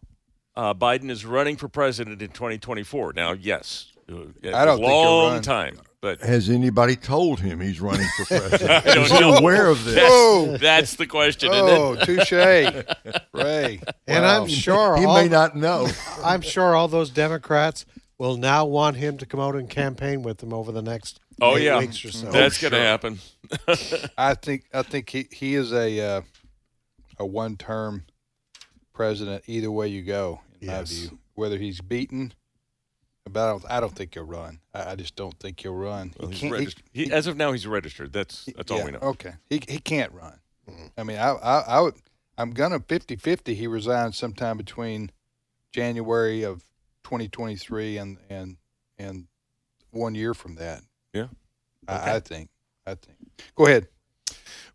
uh, 0.55 0.73
Biden 0.73 1.09
is 1.09 1.25
running 1.25 1.57
for 1.57 1.67
president 1.67 2.21
in 2.21 2.29
2024. 2.29 3.13
Now, 3.13 3.31
yes, 3.33 3.91
uh, 4.09 4.15
I 4.53 4.65
don't 4.65 4.75
a 4.75 4.77
think 4.77 4.89
long 4.89 5.41
time, 5.41 5.79
but 6.01 6.19
Has 6.21 6.49
anybody 6.49 6.95
told 6.95 7.39
him 7.39 7.59
he's 7.61 7.79
running 7.79 8.07
for 8.17 8.25
president? 8.39 8.85
don't 8.85 8.97
Is 9.05 9.11
he 9.11 9.19
know. 9.19 9.35
aware 9.35 9.67
of 9.67 9.83
this? 9.85 9.99
Oh, 10.01 10.57
that's 10.59 10.95
the 10.95 11.05
question. 11.07 11.51
isn't 11.53 11.69
oh, 11.69 11.95
touche, 11.95 12.31
Ray. 12.31 12.83
And 14.07 14.25
I'm 14.25 14.47
sure 14.47 14.97
He 14.97 15.05
all, 15.05 15.15
may 15.15 15.29
not 15.29 15.55
know. 15.55 15.87
I'm 16.23 16.41
sure 16.41 16.75
all 16.75 16.87
those 16.87 17.09
Democrats 17.09 17.85
will 18.17 18.37
now 18.37 18.65
want 18.65 18.97
him 18.97 19.17
to 19.19 19.25
come 19.25 19.39
out 19.39 19.55
and 19.55 19.69
campaign 19.69 20.21
with 20.23 20.39
them 20.39 20.53
over 20.53 20.71
the 20.71 20.81
next 20.81 21.19
Oh 21.39 21.57
eight 21.57 21.63
yeah, 21.63 21.79
weeks 21.79 22.03
or 22.05 22.11
so. 22.11 22.29
that's 22.31 22.61
going 22.61 22.73
to 22.73 22.79
happen. 22.79 23.19
I 24.17 24.35
think 24.35 24.65
I 24.73 24.83
think 24.83 25.09
he, 25.09 25.27
he 25.31 25.55
is 25.55 25.71
a 25.73 25.99
uh, 26.17 26.21
a 27.17 27.25
one 27.25 27.57
term 27.57 28.03
president 28.93 29.43
either 29.47 29.71
way 29.71 29.87
you 29.87 30.03
go 30.03 30.41
in 30.59 30.67
my 30.67 30.83
view. 30.83 31.17
Whether 31.33 31.57
he's 31.57 31.81
beaten, 31.81 32.33
but 33.29 33.39
I 33.43 33.51
don't, 33.51 33.65
I 33.69 33.79
don't 33.79 33.95
think 33.95 34.13
he'll 34.13 34.23
run. 34.23 34.59
I, 34.73 34.91
I 34.91 34.95
just 34.95 35.15
don't 35.15 35.37
think 35.39 35.59
he'll 35.59 35.73
run. 35.75 36.13
Well, 36.19 36.29
he 36.29 36.35
he's 36.49 36.51
can't. 36.73 36.83
he- 36.93 37.03
He, 37.05 37.11
as 37.11 37.27
of 37.27 37.37
now, 37.37 37.51
he's 37.51 37.67
registered. 37.67 38.11
That's 38.13 38.45
that's 38.55 38.71
all 38.71 38.83
we 38.83 38.91
know. 38.91 38.99
Okay, 38.99 39.33
he 39.49 39.61
he 39.67 39.79
can't 39.79 40.11
run. 40.11 40.39
I 40.97 41.03
mean, 41.03 41.17
I 41.17 41.29
I, 41.31 41.59
I 41.67 41.79
would. 41.81 41.95
I'm 42.37 42.51
gonna 42.51 42.79
50-50 42.79 43.55
He 43.55 43.67
resigns 43.67 44.17
sometime 44.17 44.57
between 44.57 45.11
January 45.71 46.43
of 46.43 46.63
2023 47.03 47.97
and 47.97 48.17
and 48.29 48.57
and 48.97 49.27
one 49.91 50.15
year 50.15 50.33
from 50.33 50.55
that. 50.55 50.81
Yeah. 51.13 51.27
I, 51.87 52.15
I 52.15 52.19
think. 52.19 52.49
I 52.87 52.95
think. 52.95 53.17
Go 53.55 53.65
ahead. 53.67 53.87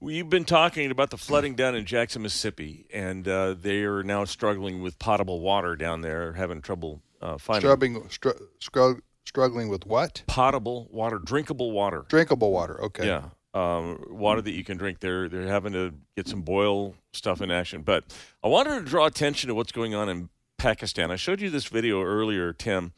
We've 0.00 0.29
been 0.29 0.45
talking 0.45 0.91
about 0.91 1.09
the 1.11 1.17
flooding 1.17 1.55
down 1.55 1.75
in 1.75 1.87
Jackson, 1.87 2.23
Mississippi, 2.23 2.87
and 2.93 3.26
uh, 3.26 3.55
they 3.55 3.83
are 3.85 4.03
now 4.03 4.25
struggling 4.26 4.83
with 4.83 4.99
potable 4.99 5.41
water 5.41 5.75
down 5.75 6.03
there, 6.03 6.35
having 6.35 6.61
trouble 6.61 7.00
uh, 7.23 7.38
Struggling, 7.38 8.08
str- 8.08 8.30
strugg- 8.61 9.00
struggling 9.25 9.68
with 9.68 9.87
what? 9.87 10.23
potable 10.26 10.88
water, 10.90 11.18
drinkable 11.18 11.73
water. 11.73 12.04
Drinkable 12.08 12.52
water. 12.52 12.82
Okay. 12.85 13.06
Yeah, 13.06 13.25
um, 13.54 14.04
water 14.08 14.42
that 14.42 14.52
you 14.52 14.64
can 14.64 14.76
drink. 14.76 15.00
They're 15.00 15.28
they're 15.28 15.46
having 15.46 15.73
to 15.73 15.94
get 16.16 16.28
some 16.28 16.42
boil 16.42 16.94
stuff 17.12 17.40
in 17.40 17.50
action. 17.50 17.82
But 17.82 18.04
I 18.42 18.49
wanted 18.49 18.78
to 18.78 18.85
draw 18.85 19.06
attention 19.06 19.49
to 19.49 19.54
what's 19.54 19.73
going 19.73 19.94
on 19.94 20.08
in 20.08 20.28
Pakistan. 20.58 21.11
I 21.11 21.16
showed 21.16 21.40
you 21.40 21.50
this 21.50 21.66
video 21.66 22.02
earlier, 22.02 22.52
Tim. 22.52 22.92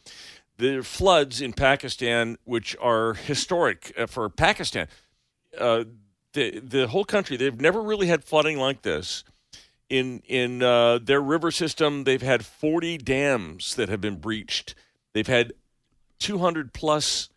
The 0.58 0.82
floods 0.82 1.40
in 1.40 1.52
Pakistan, 1.52 2.36
which 2.44 2.76
are 2.80 3.14
historic 3.14 3.92
uh, 3.96 4.06
for 4.06 4.28
Pakistan, 4.28 4.88
uh, 5.56 5.84
the 6.32 6.58
the 6.60 6.88
whole 6.88 7.04
country, 7.04 7.36
they've 7.36 7.60
never 7.60 7.80
really 7.80 8.08
had 8.08 8.24
flooding 8.24 8.58
like 8.58 8.82
this. 8.82 9.22
In 9.88 10.22
in 10.26 10.62
uh, 10.62 10.98
their 10.98 11.20
river 11.20 11.50
system, 11.50 12.04
they've 12.04 12.20
had 12.22 12.44
40 12.44 12.98
dams 12.98 13.74
that 13.76 13.88
have 13.88 14.00
been 14.00 14.16
breached. 14.16 14.74
They've 15.14 15.26
had 15.26 15.52
200 16.18 16.72
plus 16.72 17.30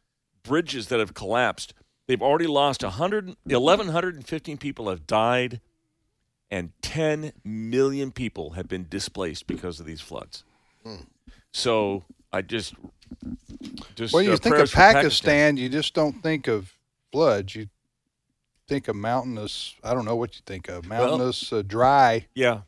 bridges 0.43 0.87
that 0.87 0.99
have 0.99 1.13
collapsed. 1.13 1.73
They've 2.07 2.21
already 2.21 2.47
lost 2.47 2.83
100, 2.83 3.37
1,115 3.45 4.57
people 4.57 4.89
have 4.89 5.07
died, 5.07 5.61
and 6.49 6.71
10 6.81 7.31
million 7.45 8.11
people 8.11 8.51
have 8.51 8.67
been 8.67 8.85
displaced 8.89 9.47
because 9.47 9.79
of 9.79 9.85
these 9.85 10.01
floods. 10.01 10.43
So 11.53 12.03
I 12.33 12.41
just, 12.41 12.73
just 13.95 14.13
When 14.13 14.25
you 14.25 14.33
uh, 14.33 14.37
think 14.37 14.55
of 14.57 14.69
for 14.69 14.75
Pakistan, 14.75 15.55
you 15.57 15.69
just 15.69 15.93
don't 15.93 16.21
think 16.21 16.47
of 16.47 16.73
floods. 17.11 17.55
You 17.55 17.67
think 18.71 18.87
of 18.87 18.95
mountainous. 18.95 19.75
I 19.83 19.93
don't 19.93 20.05
know 20.05 20.15
what 20.15 20.35
you 20.35 20.41
think 20.45 20.69
of. 20.69 20.87
Mountainous, 20.87 21.51
uh, 21.51 21.61
dry. 21.61 22.27
Yeah, 22.33 22.61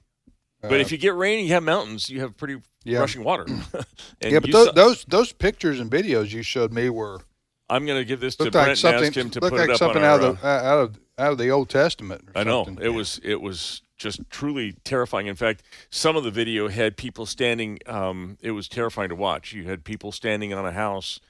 but 0.61 0.81
if 0.81 0.91
you 0.91 0.97
get 0.97 1.15
rain 1.15 1.45
you 1.45 1.53
have 1.53 1.63
mountains, 1.63 2.09
you 2.09 2.19
have 2.19 2.35
pretty 2.35 2.61
Yeah. 2.83 2.99
rushing 2.99 3.23
water. 3.23 3.45
yeah, 4.21 4.39
but 4.39 4.51
those, 4.51 4.65
saw- 4.65 4.71
those 4.73 5.05
those 5.05 5.31
pictures 5.31 5.79
and 5.79 5.89
videos 5.89 6.31
you 6.33 6.43
showed 6.43 6.73
me 6.73 6.89
were 6.89 7.21
I'm 7.69 7.85
going 7.85 7.99
to 7.99 8.05
give 8.05 8.19
this 8.19 8.35
to 8.35 8.51
Brent 8.51 8.55
like 8.55 8.67
and 8.69 8.77
something 8.77 9.05
ask 9.05 9.15
him 9.17 9.29
to 9.31 9.39
put 9.39 9.53
like 9.53 9.69
it 9.69 9.71
up 9.71 9.77
something 9.77 10.03
on 10.03 10.09
out 10.09 10.21
of 10.23 10.41
the, 10.41 10.45
uh, 10.47 10.49
out 10.49 10.79
of 10.79 10.99
out 11.17 11.31
of 11.31 11.37
the 11.37 11.49
Old 11.49 11.69
Testament. 11.69 12.23
Or 12.35 12.41
I 12.41 12.43
know 12.43 12.65
something. 12.65 12.85
it 12.85 12.89
was 12.89 13.19
it 13.23 13.41
was 13.41 13.81
just 13.97 14.19
truly 14.29 14.75
terrifying. 14.83 15.27
In 15.27 15.35
fact, 15.35 15.63
some 15.89 16.17
of 16.17 16.23
the 16.25 16.31
video 16.31 16.67
had 16.67 16.97
people 16.97 17.25
standing. 17.25 17.79
Um, 17.85 18.37
it 18.41 18.51
was 18.51 18.67
terrifying 18.67 19.09
to 19.09 19.15
watch. 19.15 19.53
You 19.53 19.63
had 19.63 19.85
people 19.85 20.11
standing 20.11 20.53
on 20.53 20.65
a 20.65 20.73
house, 20.73 21.21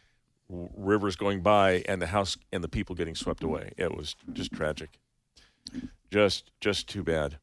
rivers 0.75 1.15
going 1.15 1.41
by, 1.41 1.83
and 1.87 2.01
the 2.01 2.07
house 2.07 2.37
and 2.51 2.63
the 2.63 2.69
people 2.69 2.95
getting 2.95 3.15
swept 3.15 3.43
away. 3.43 3.71
It 3.77 3.95
was 3.95 4.15
just 4.33 4.51
tragic. 4.51 4.99
Just 6.11 6.51
just 6.61 6.87
too 6.87 7.03
bad. 7.03 7.37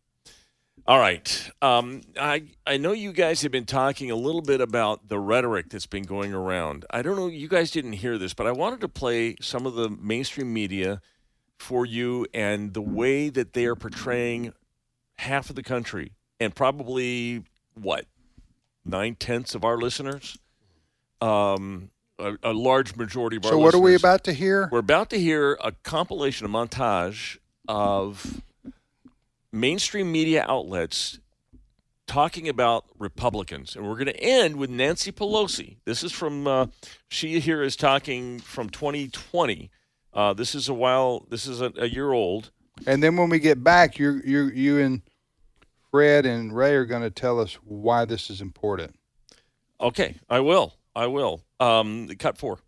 All 0.87 0.99
right. 0.99 1.51
Um, 1.61 2.03
I 2.19 2.45
I 2.67 2.77
know 2.77 2.93
you 2.93 3.13
guys 3.13 3.43
have 3.43 3.53
been 3.53 3.67
talking 3.67 4.11
a 4.11 4.17
little 4.17 4.43
bit 4.43 4.61
about 4.61 5.09
the 5.09 5.19
rhetoric 5.19 5.71
that's 5.71 5.87
been 5.87 6.05
going 6.05 6.33
around. 6.33 6.85
I 6.91 7.03
don't 7.03 7.17
know. 7.17 7.27
You 7.29 7.49
guys 7.49 7.71
didn't 7.71 7.95
hear 7.95 8.19
this, 8.19 8.35
but 8.35 8.47
I 8.47 8.53
wanted 8.53 8.81
to 8.81 8.89
play 8.89 9.37
some 9.41 9.67
of 9.67 9.75
the 9.75 9.89
mainstream 9.89 10.53
media 10.53 11.01
for 11.59 11.85
you 11.85 12.27
and 12.33 12.73
the 12.73 12.83
way 12.83 13.29
that 13.29 13.53
they 13.53 13.67
are 13.67 13.77
portraying 13.77 14.53
half 15.19 15.51
of 15.51 15.57
the 15.57 15.63
country 15.63 16.13
and 16.41 16.55
probably 16.55 17.45
what 17.75 18.07
nine 18.85 19.15
tenths 19.15 19.55
of 19.55 19.65
our 19.65 19.77
listeners. 19.77 20.39
Um, 21.21 21.91
a, 22.21 22.51
a 22.51 22.53
large 22.53 22.97
majority 22.97 23.37
of 23.37 23.45
our 23.45 23.53
So 23.53 23.59
what 23.59 23.75
are 23.75 23.81
we 23.81 23.95
about 23.95 24.25
to 24.25 24.33
hear? 24.33 24.69
We're 24.71 24.79
about 24.79 25.11
to 25.11 25.19
hear 25.19 25.59
a 25.63 25.73
compilation, 25.73 26.47
a 26.47 26.49
montage 26.49 27.39
of 27.69 28.43
mainstream 29.53 30.13
media 30.13 30.45
outlets 30.49 31.19
talking 32.07 32.49
about 32.49 32.85
Republicans. 32.99 33.77
And 33.77 33.87
we're 33.87 33.95
going 33.95 34.07
to 34.07 34.21
end 34.21 34.57
with 34.57 34.71
Nancy 34.71 35.13
Pelosi. 35.13 35.77
This 35.85 36.03
is 36.03 36.13
from, 36.13 36.47
uh, 36.47 36.67
she 37.09 37.39
here 37.41 37.63
is 37.63 37.77
talking 37.77 38.41
from 38.41 38.69
2020. 38.69 39.71
Uh, 40.13 40.33
this 40.33 40.55
is 40.55 40.69
a 40.69 40.75
while, 40.75 41.27
this 41.31 41.47
is 41.47 41.61
a, 41.61 41.73
a 41.77 41.87
year 41.87 42.13
old. 42.13 42.51
And 42.87 43.03
then 43.03 43.17
when 43.17 43.29
we 43.29 43.39
get 43.39 43.63
back, 43.63 43.99
you 43.99 44.21
you 44.25 44.45
you 44.49 44.79
and 44.79 45.03
Fred 45.91 46.27
and 46.27 46.55
Ray 46.55 46.75
are 46.75 46.85
going 46.85 47.03
to 47.03 47.11
tell 47.11 47.41
us 47.41 47.55
why 47.65 48.05
this 48.05 48.31
is 48.31 48.41
important. 48.41 48.95
Okay, 49.81 50.17
I 50.29 50.41
will. 50.41 50.75
I 50.95 51.07
will. 51.07 51.43
Um, 51.61 52.09
cut 52.19 52.39
four. 52.39 52.59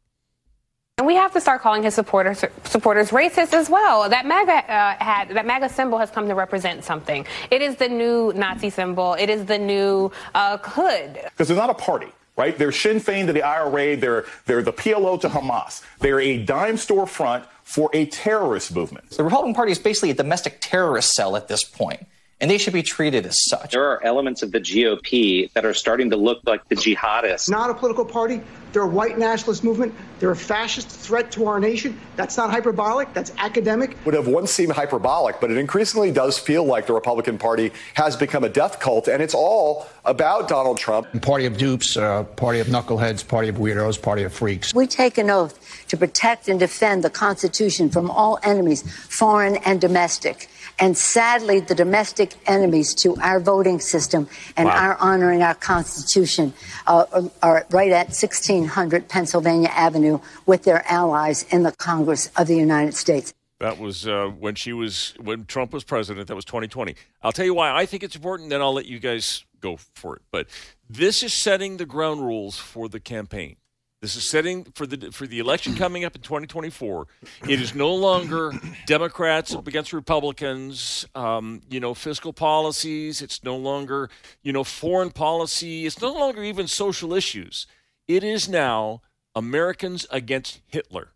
And 0.98 1.06
we 1.06 1.14
have 1.14 1.32
to 1.32 1.40
start 1.40 1.62
calling 1.62 1.82
his 1.82 1.94
supporters 1.94 2.44
supporters 2.64 3.10
racist 3.10 3.54
as 3.54 3.70
well. 3.70 4.08
That 4.10 4.26
MAGA 4.26 4.52
uh, 4.52 5.02
hat, 5.02 5.28
that 5.30 5.46
MAGA 5.46 5.70
symbol 5.70 5.98
has 5.98 6.10
come 6.10 6.28
to 6.28 6.34
represent 6.34 6.84
something. 6.84 7.26
It 7.50 7.62
is 7.62 7.76
the 7.76 7.88
new 7.88 8.32
Nazi 8.34 8.68
symbol. 8.70 9.14
It 9.14 9.30
is 9.30 9.46
the 9.46 9.58
new 9.58 10.12
uh, 10.34 10.58
hood. 10.58 11.14
because 11.24 11.48
they're 11.48 11.56
not 11.56 11.70
a 11.70 11.74
party, 11.74 12.12
right? 12.36 12.56
They're 12.56 12.72
Sinn 12.72 12.98
Féin 12.98 13.26
to 13.26 13.32
the 13.32 13.42
IRA. 13.42 13.96
They're 13.96 14.26
they're 14.44 14.62
the 14.62 14.72
PLO 14.72 15.18
to 15.22 15.28
Hamas. 15.30 15.82
They're 16.00 16.20
a 16.20 16.44
dime 16.44 16.76
store 16.76 17.06
front 17.06 17.46
for 17.62 17.88
a 17.94 18.04
terrorist 18.06 18.74
movement. 18.74 19.10
The 19.10 19.24
Republican 19.24 19.54
Party 19.54 19.72
is 19.72 19.78
basically 19.78 20.10
a 20.10 20.14
domestic 20.14 20.58
terrorist 20.60 21.14
cell 21.14 21.36
at 21.36 21.48
this 21.48 21.64
point, 21.64 22.06
and 22.42 22.50
they 22.50 22.58
should 22.58 22.72
be 22.72 22.82
treated 22.82 23.24
as 23.24 23.42
such. 23.44 23.70
There 23.70 23.86
are 23.86 24.02
elements 24.04 24.42
of 24.42 24.50
the 24.50 24.58
GOP 24.60 25.50
that 25.52 25.64
are 25.64 25.72
starting 25.72 26.10
to 26.10 26.16
look 26.16 26.40
like 26.44 26.68
the 26.68 26.74
jihadists. 26.74 27.48
not 27.48 27.70
a 27.70 27.74
political 27.74 28.04
party. 28.04 28.42
They're 28.72 28.82
a 28.82 28.88
white 28.88 29.16
nationalist 29.16 29.62
movement. 29.62 29.94
They're 30.18 30.30
a 30.30 30.36
fascist 30.36 30.88
threat 30.88 31.30
to 31.32 31.46
our 31.46 31.60
nation. 31.60 32.00
That's 32.16 32.36
not 32.36 32.50
hyperbolic. 32.50 33.12
That's 33.14 33.30
academic. 33.38 33.96
Would 34.04 34.14
have 34.14 34.26
once 34.26 34.50
seemed 34.50 34.72
hyperbolic, 34.72 35.40
but 35.40 35.50
it 35.50 35.58
increasingly 35.58 36.10
does 36.10 36.38
feel 36.38 36.64
like 36.64 36.86
the 36.86 36.94
Republican 36.94 37.38
Party 37.38 37.70
has 37.94 38.16
become 38.16 38.44
a 38.44 38.48
death 38.48 38.80
cult, 38.80 39.08
and 39.08 39.22
it's 39.22 39.34
all 39.34 39.86
about 40.04 40.48
Donald 40.48 40.78
Trump. 40.78 41.06
Party 41.22 41.46
of 41.46 41.56
dupes, 41.58 41.96
uh, 41.96 42.24
party 42.24 42.60
of 42.60 42.66
knuckleheads, 42.66 43.26
party 43.26 43.48
of 43.48 43.56
weirdos, 43.56 44.00
party 44.00 44.24
of 44.24 44.32
freaks. 44.32 44.74
We 44.74 44.86
take 44.86 45.18
an 45.18 45.30
oath 45.30 45.86
to 45.88 45.96
protect 45.96 46.48
and 46.48 46.58
defend 46.58 47.04
the 47.04 47.10
Constitution 47.10 47.90
from 47.90 48.10
all 48.10 48.38
enemies, 48.42 48.82
foreign 49.08 49.56
and 49.58 49.80
domestic. 49.80 50.48
And 50.82 50.98
sadly, 50.98 51.60
the 51.60 51.76
domestic 51.76 52.34
enemies 52.44 52.92
to 52.96 53.14
our 53.22 53.38
voting 53.38 53.78
system 53.78 54.28
and 54.56 54.66
Wow. 54.66 54.76
our 54.76 54.96
honoring 54.96 55.40
our 55.40 55.54
Constitution 55.54 56.52
uh, 56.88 57.28
are 57.40 57.64
right 57.70 57.92
at 57.92 58.08
1600 58.08 59.06
Pennsylvania 59.06 59.68
Avenue 59.68 60.18
with 60.44 60.64
their 60.64 60.84
allies 60.90 61.44
in 61.52 61.62
the 61.62 61.70
Congress 61.70 62.32
of 62.36 62.48
the 62.48 62.56
United 62.56 62.94
States. 62.94 63.32
That 63.60 63.78
was 63.78 64.08
uh, 64.08 64.32
when 64.36 64.56
she 64.56 64.72
was 64.72 65.14
when 65.20 65.44
Trump 65.44 65.72
was 65.72 65.84
president. 65.84 66.26
That 66.26 66.34
was 66.34 66.44
2020. 66.44 66.96
I'll 67.22 67.30
tell 67.30 67.44
you 67.44 67.54
why 67.54 67.70
I 67.72 67.86
think 67.86 68.02
it's 68.02 68.16
important. 68.16 68.50
Then 68.50 68.60
I'll 68.60 68.74
let 68.74 68.86
you 68.86 68.98
guys 68.98 69.44
go 69.60 69.78
for 69.94 70.16
it. 70.16 70.22
But 70.32 70.48
this 70.90 71.22
is 71.22 71.32
setting 71.32 71.76
the 71.76 71.86
ground 71.86 72.26
rules 72.26 72.58
for 72.58 72.88
the 72.88 72.98
campaign. 72.98 73.54
This 74.02 74.16
is 74.16 74.28
setting 74.28 74.64
for 74.74 74.86
the 74.86 75.10
for 75.12 75.26
the 75.26 75.38
election 75.38 75.74
coming 75.74 76.04
up 76.04 76.14
in 76.14 76.20
2024. 76.20 77.06
It 77.48 77.60
is 77.60 77.74
no 77.74 77.94
longer 77.94 78.52
Democrats 78.86 79.54
up 79.54 79.66
against 79.66 79.94
Republicans. 79.94 81.06
Um, 81.14 81.62
you 81.70 81.80
know, 81.80 81.94
fiscal 81.94 82.34
policies. 82.34 83.22
It's 83.22 83.42
no 83.42 83.56
longer 83.56 84.10
you 84.42 84.52
know 84.52 84.64
foreign 84.64 85.12
policy. 85.12 85.86
It's 85.86 86.02
no 86.02 86.12
longer 86.12 86.42
even 86.42 86.66
social 86.66 87.14
issues. 87.14 87.66
It 88.06 88.22
is 88.22 88.48
now 88.48 89.00
Americans 89.34 90.06
against 90.10 90.60
Hitler 90.66 91.12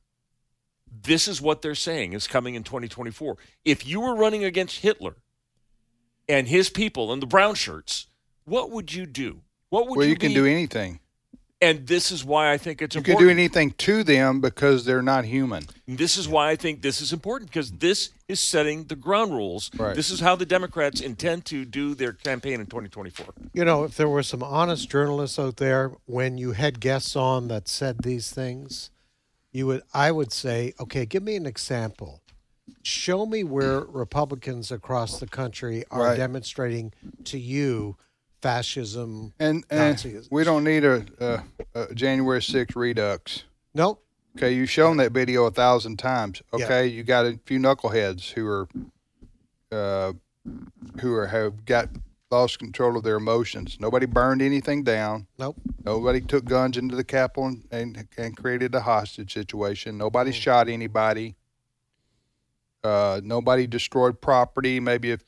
this 1.02 1.28
is 1.28 1.40
what 1.40 1.62
they're 1.62 1.75
saying 1.75 2.12
is 2.12 2.26
coming 2.26 2.55
in 2.55 2.62
2024. 2.62 3.37
If 3.64 3.87
you 3.87 4.00
were 4.00 4.14
running 4.14 4.45
against 4.45 4.81
Hitler 4.81 5.16
and 6.28 6.49
his 6.49 6.71
people 6.71 7.12
and 7.12 7.21
the 7.21 7.26
brown 7.26 7.55
shirts, 7.55 8.07
what 8.45 8.71
would 8.71 8.93
you 8.93 9.07
do? 9.07 9.43
What 9.71 9.88
would 9.88 9.99
well, 9.99 10.07
you, 10.07 10.12
you 10.12 10.19
can 10.19 10.31
be- 10.31 10.35
do 10.35 10.47
anything. 10.47 11.00
And 11.60 11.86
this 11.86 12.12
is 12.12 12.22
why 12.22 12.52
I 12.52 12.58
think 12.58 12.82
it's 12.82 12.94
You 12.94 13.02
can 13.02 13.16
do 13.16 13.30
anything 13.30 13.70
to 13.78 14.02
them 14.04 14.40
because 14.42 14.84
they're 14.84 15.00
not 15.00 15.25
human. 15.25 15.64
This 15.88 16.18
is 16.18 16.28
why 16.28 16.50
I 16.50 16.56
think 16.56 16.82
this 16.82 17.00
is 17.00 17.14
important 17.14 17.50
because 17.50 17.72
this 17.72 18.10
is 18.28 18.40
setting 18.40 18.84
the 18.84 18.96
ground 18.96 19.32
rules. 19.32 19.70
Right. 19.75 19.96
This 19.96 20.10
is 20.10 20.20
how 20.20 20.36
the 20.36 20.44
Democrats 20.44 21.00
intend 21.00 21.46
to 21.46 21.64
do 21.64 21.94
their 21.94 22.12
campaign 22.12 22.60
in 22.60 22.66
2024. 22.66 23.26
You 23.54 23.64
know, 23.64 23.84
if 23.84 23.96
there 23.96 24.08
were 24.08 24.22
some 24.22 24.42
honest 24.42 24.90
journalists 24.90 25.38
out 25.38 25.56
there 25.56 25.92
when 26.04 26.36
you 26.36 26.52
had 26.52 26.78
guests 26.78 27.16
on 27.16 27.48
that 27.48 27.68
said 27.68 28.00
these 28.02 28.30
things, 28.30 28.90
you 29.50 29.66
would 29.66 29.82
I 29.94 30.12
would 30.12 30.32
say, 30.32 30.75
okay, 30.78 31.06
give 31.06 31.22
me 31.22 31.36
an 31.36 31.46
example. 31.46 32.20
Show 32.82 33.25
me 33.25 33.44
where 33.44 33.80
Republicans 33.80 34.70
across 34.70 35.18
the 35.20 35.26
country 35.26 35.84
are 35.90 36.02
Right. 36.02 36.16
demonstrating 36.18 36.92
to 37.25 37.38
you 37.38 37.96
fascism 38.43 39.33
And, 39.38 39.64
and 39.71 39.97
Nazism. 39.97 40.28
we 40.31 40.45
don't 40.45 40.64
need 40.64 40.85
a, 40.85 41.05
a, 41.21 41.43
a 41.81 41.95
January 41.95 42.40
6th 42.40 42.76
redux. 42.76 43.45
Nope. 43.75 44.02
Okay, 44.37 44.52
you've 44.52 44.71
shown 44.71 44.99
that 44.99 45.12
video 45.12 45.45
a 45.47 45.50
thousand 45.50 45.99
times. 45.99 46.43
Yeah. 46.57 46.64
Okay, 46.66 46.87
you 46.88 47.02
got 47.02 47.25
a 47.25 47.38
few 47.47 47.59
knuckleheads 47.59 48.33
who 48.33 48.47
are, 48.47 48.69
uh, 49.73 50.12
who 51.00 51.14
are 51.14 51.26
have 51.26 51.64
got 51.64 51.88
lost 52.31 52.59
control 52.59 52.97
of 52.99 53.02
their 53.02 53.16
emotions. 53.16 53.78
Nobody 53.81 54.05
burned 54.05 54.43
anything 54.43 54.83
down. 54.83 55.26
Nope. 55.38 55.57
Nobody 55.85 56.21
took 56.21 56.45
guns 56.45 56.76
into 56.76 56.97
the 56.97 57.05
Capitol 57.05 57.47
and, 57.47 57.64
and, 57.71 58.09
and 58.19 58.37
created 58.37 58.75
a 58.75 58.81
hostage 58.81 59.33
situation. 59.33 59.97
Nobody 59.97 60.33
shot 60.33 60.69
anybody. 60.69 61.37
Uh, 62.85 63.21
nobody 63.25 63.66
destroyed 63.66 64.21
property. 64.21 64.81
Maybe 64.81 65.12
if, 65.12 65.25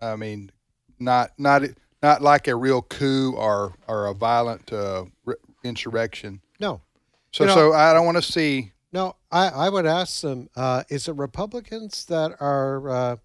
I 0.00 0.16
mean, 0.16 0.50
not 0.98 1.30
not 1.38 1.62
not 2.02 2.22
like 2.22 2.48
a 2.48 2.56
real 2.56 2.82
coup 2.82 3.32
or 3.36 3.74
or 3.88 4.06
a 4.06 4.14
violent 4.14 4.72
uh, 4.72 5.04
re- 5.24 5.34
insurrection. 5.64 6.40
No. 6.60 6.80
So 7.32 7.44
You 7.44 7.48
know- 7.48 7.54
so 7.54 7.72
I 7.72 7.92
don't 7.92 8.04
want 8.06 8.16
to 8.18 8.22
see. 8.22 8.72
No, 8.94 9.16
I, 9.30 9.48
I 9.48 9.68
would 9.70 9.86
ask 9.86 10.20
them: 10.20 10.50
uh, 10.54 10.82
Is 10.90 11.08
it 11.08 11.16
Republicans 11.16 12.04
that 12.06 12.32
are 12.40 12.90
uh, 12.90 13.16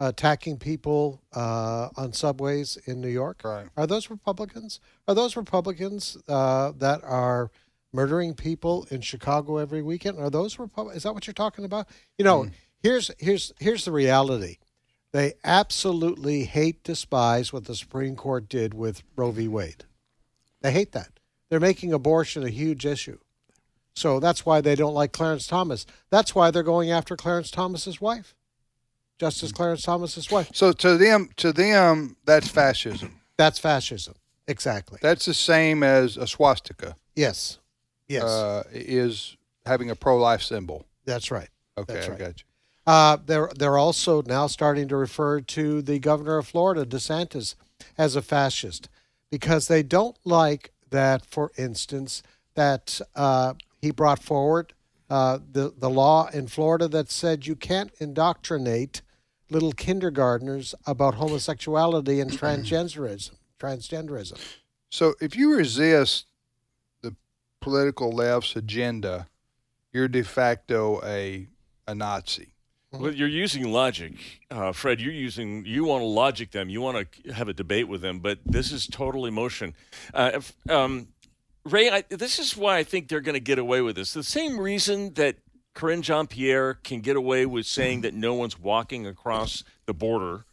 attacking 0.00 0.58
people 0.58 1.22
uh, 1.34 1.88
on 1.96 2.12
subways 2.12 2.76
in 2.84 3.00
New 3.00 3.08
York? 3.08 3.40
Right. 3.44 3.66
Are 3.76 3.86
those 3.86 4.10
Republicans? 4.10 4.80
Are 5.06 5.14
those 5.14 5.34
Republicans 5.36 6.18
uh, 6.28 6.72
that 6.78 7.00
are 7.04 7.50
murdering 7.92 8.34
people 8.34 8.86
in 8.90 9.00
Chicago 9.00 9.56
every 9.56 9.80
weekend? 9.82 10.18
Are 10.18 10.28
those 10.30 10.58
Repub- 10.58 10.94
Is 10.94 11.04
that 11.04 11.14
what 11.14 11.26
you're 11.26 11.34
talking 11.34 11.64
about? 11.64 11.88
You 12.18 12.24
know, 12.26 12.48
here's 12.82 13.10
here's 13.18 13.52
here's 13.58 13.84
the 13.86 13.92
reality. 13.92 14.58
They 15.12 15.34
absolutely 15.42 16.44
hate, 16.44 16.84
despise 16.84 17.52
what 17.52 17.64
the 17.64 17.74
Supreme 17.74 18.14
Court 18.14 18.48
did 18.48 18.74
with 18.74 19.02
Roe 19.16 19.30
v. 19.30 19.48
Wade. 19.48 19.84
They 20.60 20.72
hate 20.72 20.92
that. 20.92 21.18
They're 21.48 21.60
making 21.60 21.92
abortion 21.92 22.42
a 22.42 22.50
huge 22.50 22.84
issue. 22.84 23.18
So 23.94 24.20
that's 24.20 24.44
why 24.44 24.60
they 24.60 24.74
don't 24.74 24.94
like 24.94 25.12
Clarence 25.12 25.46
Thomas. 25.46 25.86
That's 26.10 26.34
why 26.34 26.50
they're 26.50 26.62
going 26.62 26.90
after 26.90 27.16
Clarence 27.16 27.50
Thomas's 27.50 28.00
wife, 28.00 28.36
Justice 29.18 29.50
Clarence 29.50 29.82
Thomas's 29.82 30.30
wife. 30.30 30.50
So 30.52 30.72
to 30.72 30.96
them, 30.96 31.30
to 31.36 31.52
them, 31.52 32.16
that's 32.24 32.48
fascism. 32.48 33.18
That's 33.36 33.58
fascism. 33.58 34.14
Exactly. 34.46 34.98
That's 35.02 35.24
the 35.24 35.34
same 35.34 35.82
as 35.82 36.16
a 36.16 36.26
swastika. 36.26 36.96
Yes. 37.16 37.58
Yes. 38.08 38.24
Uh, 38.24 38.62
is 38.72 39.36
having 39.66 39.90
a 39.90 39.96
pro-life 39.96 40.42
symbol. 40.42 40.86
That's 41.04 41.30
right. 41.30 41.48
Okay, 41.76 41.94
That's 41.94 42.08
I 42.08 42.16
got 42.16 42.38
you. 42.40 42.44
Uh, 42.88 43.18
they're 43.26 43.50
they're 43.54 43.76
also 43.76 44.22
now 44.22 44.46
starting 44.46 44.88
to 44.88 44.96
refer 44.96 45.42
to 45.42 45.82
the 45.82 45.98
governor 45.98 46.38
of 46.38 46.46
Florida, 46.46 46.86
DeSantis, 46.86 47.54
as 47.98 48.16
a 48.16 48.22
fascist 48.22 48.88
because 49.30 49.68
they 49.68 49.82
don't 49.82 50.16
like 50.24 50.72
that. 50.88 51.26
For 51.26 51.52
instance, 51.58 52.22
that 52.54 52.98
uh, 53.14 53.52
he 53.82 53.90
brought 53.90 54.22
forward 54.22 54.72
uh, 55.10 55.38
the 55.52 55.74
the 55.76 55.90
law 55.90 56.30
in 56.32 56.46
Florida 56.46 56.88
that 56.88 57.10
said 57.10 57.46
you 57.46 57.56
can't 57.56 57.92
indoctrinate 57.98 59.02
little 59.50 59.72
kindergartners 59.72 60.74
about 60.86 61.16
homosexuality 61.16 62.22
and 62.22 62.30
transgenderism. 62.30 63.32
Transgenderism. 63.60 64.40
So 64.88 65.12
if 65.20 65.36
you 65.36 65.54
resist 65.54 66.24
the 67.02 67.14
political 67.60 68.12
left's 68.12 68.56
agenda, 68.56 69.28
you're 69.92 70.08
de 70.08 70.22
facto 70.22 71.02
a 71.04 71.48
a 71.86 71.94
Nazi. 71.94 72.54
Well, 72.98 73.12
you're 73.12 73.28
using 73.28 73.70
logic, 73.70 74.14
uh, 74.50 74.72
Fred. 74.72 75.00
You're 75.00 75.12
using. 75.12 75.64
You 75.64 75.84
want 75.84 76.02
to 76.02 76.06
logic 76.06 76.50
them. 76.50 76.68
You 76.68 76.80
want 76.80 77.06
to 77.24 77.32
have 77.32 77.48
a 77.48 77.52
debate 77.52 77.86
with 77.86 78.00
them. 78.00 78.18
But 78.18 78.40
this 78.44 78.72
is 78.72 78.88
total 78.88 79.24
emotion. 79.24 79.74
Uh, 80.12 80.32
if, 80.34 80.52
um, 80.68 81.06
Ray, 81.64 81.90
I, 81.90 82.02
this 82.08 82.40
is 82.40 82.56
why 82.56 82.78
I 82.78 82.82
think 82.82 83.08
they're 83.08 83.20
going 83.20 83.34
to 83.34 83.40
get 83.40 83.58
away 83.58 83.82
with 83.82 83.94
this. 83.94 84.14
The 84.14 84.24
same 84.24 84.58
reason 84.58 85.14
that 85.14 85.36
Karine 85.76 86.02
Jean 86.02 86.26
Pierre 86.26 86.74
can 86.74 87.00
get 87.00 87.14
away 87.14 87.46
with 87.46 87.66
saying 87.66 88.00
that 88.00 88.14
no 88.14 88.34
one's 88.34 88.58
walking 88.58 89.06
across 89.06 89.62
the 89.86 89.94
border 89.94 90.44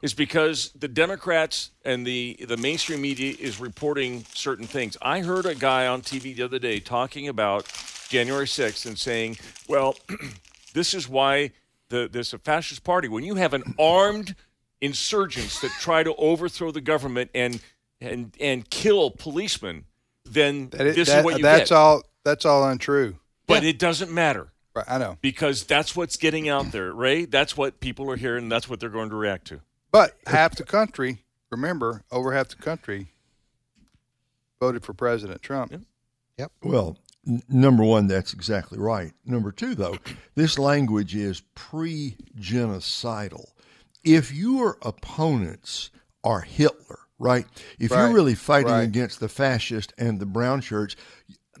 is 0.00 0.14
because 0.14 0.70
the 0.78 0.86
Democrats 0.86 1.72
and 1.84 2.06
the 2.06 2.38
the 2.46 2.56
mainstream 2.56 3.00
media 3.00 3.34
is 3.40 3.58
reporting 3.58 4.24
certain 4.34 4.68
things. 4.68 4.96
I 5.02 5.20
heard 5.20 5.46
a 5.46 5.54
guy 5.56 5.88
on 5.88 6.02
TV 6.02 6.36
the 6.36 6.44
other 6.44 6.60
day 6.60 6.78
talking 6.78 7.26
about 7.26 7.66
January 8.08 8.46
6th 8.46 8.86
and 8.86 8.96
saying, 8.96 9.38
"Well, 9.66 9.96
this 10.74 10.94
is 10.94 11.08
why 11.08 11.50
the 11.88 12.08
there's 12.10 12.32
a 12.34 12.38
fascist 12.38 12.84
party 12.84 13.08
when 13.08 13.24
you 13.24 13.34
have 13.36 13.54
an 13.54 13.74
armed 13.78 14.34
insurgents 14.80 15.60
that 15.60 15.70
try 15.80 16.02
to 16.02 16.14
overthrow 16.16 16.70
the 16.70 16.80
government 16.80 17.30
and 17.34 17.60
and 18.00 18.36
and 18.40 18.68
kill 18.70 19.10
policemen, 19.10 19.84
then 20.24 20.68
That 20.70 20.86
is- 20.86 20.96
this 20.96 21.08
that- 21.08 21.18
is 21.20 21.24
what 21.24 21.36
you 21.38 21.42
that's 21.42 21.70
get. 21.70 21.74
all. 21.76 22.02
That's 22.24 22.44
all 22.44 22.68
untrue. 22.68 23.16
But 23.46 23.64
it 23.64 23.78
doesn't 23.78 24.12
matter 24.12 24.48
Right, 24.74 24.84
I 24.86 24.98
know. 24.98 25.16
because 25.22 25.64
that's 25.64 25.96
what's 25.96 26.16
getting 26.18 26.48
out 26.50 26.70
there, 26.72 26.92
Ray. 26.92 27.24
That's 27.24 27.56
what 27.56 27.80
people 27.80 28.10
are 28.10 28.16
hearing. 28.16 28.44
and 28.44 28.52
That's 28.52 28.68
what 28.68 28.78
they're 28.80 28.90
going 28.90 29.08
to 29.10 29.16
react 29.16 29.46
to. 29.46 29.60
But 29.90 30.18
half 30.26 30.54
the 30.56 30.64
country, 30.64 31.24
remember, 31.50 32.04
over 32.12 32.34
half 32.34 32.48
the 32.48 32.56
country 32.56 33.08
voted 34.60 34.84
for 34.84 34.92
President 34.92 35.40
Trump. 35.42 35.72
Yep. 36.36 36.52
Well, 36.62 36.98
n- 37.26 37.42
number 37.48 37.84
one, 37.84 38.06
that's 38.06 38.32
exactly 38.32 38.78
right. 38.78 39.12
Number 39.24 39.52
two, 39.52 39.74
though, 39.74 39.96
this 40.34 40.58
language 40.58 41.14
is 41.14 41.42
pre 41.54 42.16
genocidal. 42.38 43.46
If 44.04 44.32
your 44.32 44.78
opponents 44.82 45.90
are 46.24 46.40
Hitler, 46.40 47.00
right? 47.18 47.46
If 47.78 47.90
you're 47.90 48.12
really 48.12 48.34
fighting 48.34 48.72
right. 48.72 48.82
against 48.82 49.20
the 49.20 49.28
fascist 49.28 49.92
and 49.98 50.20
the 50.20 50.26
brown 50.26 50.60
shirts, 50.60 50.94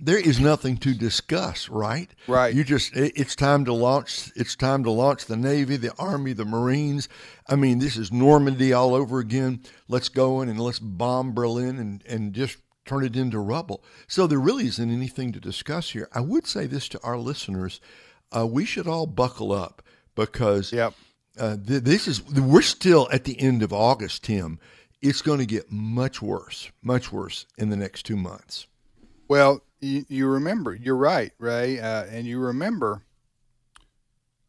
there 0.00 0.18
is 0.18 0.38
nothing 0.38 0.76
to 0.78 0.94
discuss, 0.94 1.68
right? 1.68 2.08
Right. 2.26 2.54
You 2.54 2.64
just 2.64 2.94
it's 2.94 3.34
time 3.34 3.64
to 3.64 3.72
launch 3.72 4.30
it's 4.36 4.56
time 4.56 4.84
to 4.84 4.90
launch 4.90 5.26
the 5.26 5.36
Navy, 5.36 5.76
the 5.76 5.92
Army, 5.98 6.32
the 6.32 6.44
Marines. 6.44 7.08
I 7.48 7.56
mean, 7.56 7.78
this 7.78 7.96
is 7.96 8.12
Normandy 8.12 8.72
all 8.72 8.94
over 8.94 9.18
again. 9.18 9.62
Let's 9.88 10.08
go 10.08 10.40
in 10.40 10.48
and 10.48 10.60
let's 10.60 10.78
bomb 10.78 11.34
Berlin 11.34 11.78
and, 11.78 12.04
and 12.06 12.32
just 12.32 12.58
turn 12.88 13.04
it 13.04 13.14
into 13.16 13.38
rubble. 13.38 13.82
So 14.06 14.26
there 14.26 14.38
really 14.40 14.66
isn't 14.66 14.90
anything 14.90 15.30
to 15.32 15.40
discuss 15.40 15.90
here. 15.90 16.08
I 16.12 16.20
would 16.20 16.46
say 16.46 16.66
this 16.66 16.88
to 16.90 17.00
our 17.02 17.18
listeners. 17.18 17.80
Uh, 18.34 18.46
we 18.46 18.64
should 18.64 18.86
all 18.88 19.06
buckle 19.06 19.52
up 19.52 19.82
because 20.14 20.72
Yep. 20.72 20.94
uh, 21.38 21.56
th- 21.64 21.82
this 21.84 22.08
is 22.08 22.22
we're 22.26 22.62
still 22.62 23.08
at 23.12 23.24
the 23.24 23.38
end 23.40 23.62
of 23.62 23.72
August, 23.72 24.24
Tim. 24.24 24.58
It's 25.00 25.22
going 25.22 25.38
to 25.38 25.46
get 25.46 25.70
much 25.70 26.20
worse, 26.20 26.70
much 26.82 27.12
worse 27.12 27.46
in 27.56 27.70
the 27.70 27.76
next 27.76 28.02
two 28.04 28.16
months. 28.16 28.66
Well, 29.28 29.62
you, 29.80 30.04
you 30.08 30.26
remember, 30.26 30.74
you're 30.74 30.96
right, 30.96 31.30
Ray, 31.38 31.78
uh, 31.78 32.04
and 32.06 32.26
you 32.26 32.40
remember, 32.40 33.02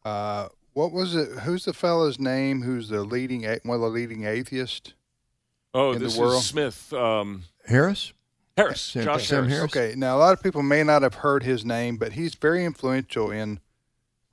uh, 0.04 0.48
what 0.72 0.92
was 0.92 1.14
it? 1.14 1.28
Who's 1.40 1.64
the 1.64 1.72
fellow's 1.72 2.18
name? 2.18 2.62
Who's 2.62 2.88
the 2.88 3.02
leading, 3.04 3.42
one 3.64 3.76
of 3.76 3.80
the 3.80 3.88
leading 3.88 4.24
atheists? 4.24 4.94
Oh, 5.72 5.92
In 5.92 5.98
the 6.00 6.06
this 6.06 6.16
world? 6.16 6.40
is 6.42 6.46
Smith. 6.46 6.92
Um, 6.92 7.44
Harris, 7.66 8.12
Harris, 8.64 8.80
Sam- 8.80 9.04
Josh 9.04 9.26
Sam 9.28 9.48
Harris. 9.48 9.72
Harris. 9.74 9.90
Okay, 9.90 9.94
now 9.98 10.16
a 10.16 10.20
lot 10.20 10.32
of 10.32 10.42
people 10.42 10.62
may 10.62 10.82
not 10.82 11.02
have 11.02 11.14
heard 11.14 11.42
his 11.42 11.64
name, 11.64 11.96
but 11.96 12.12
he's 12.12 12.34
very 12.34 12.64
influential 12.64 13.30
in 13.30 13.60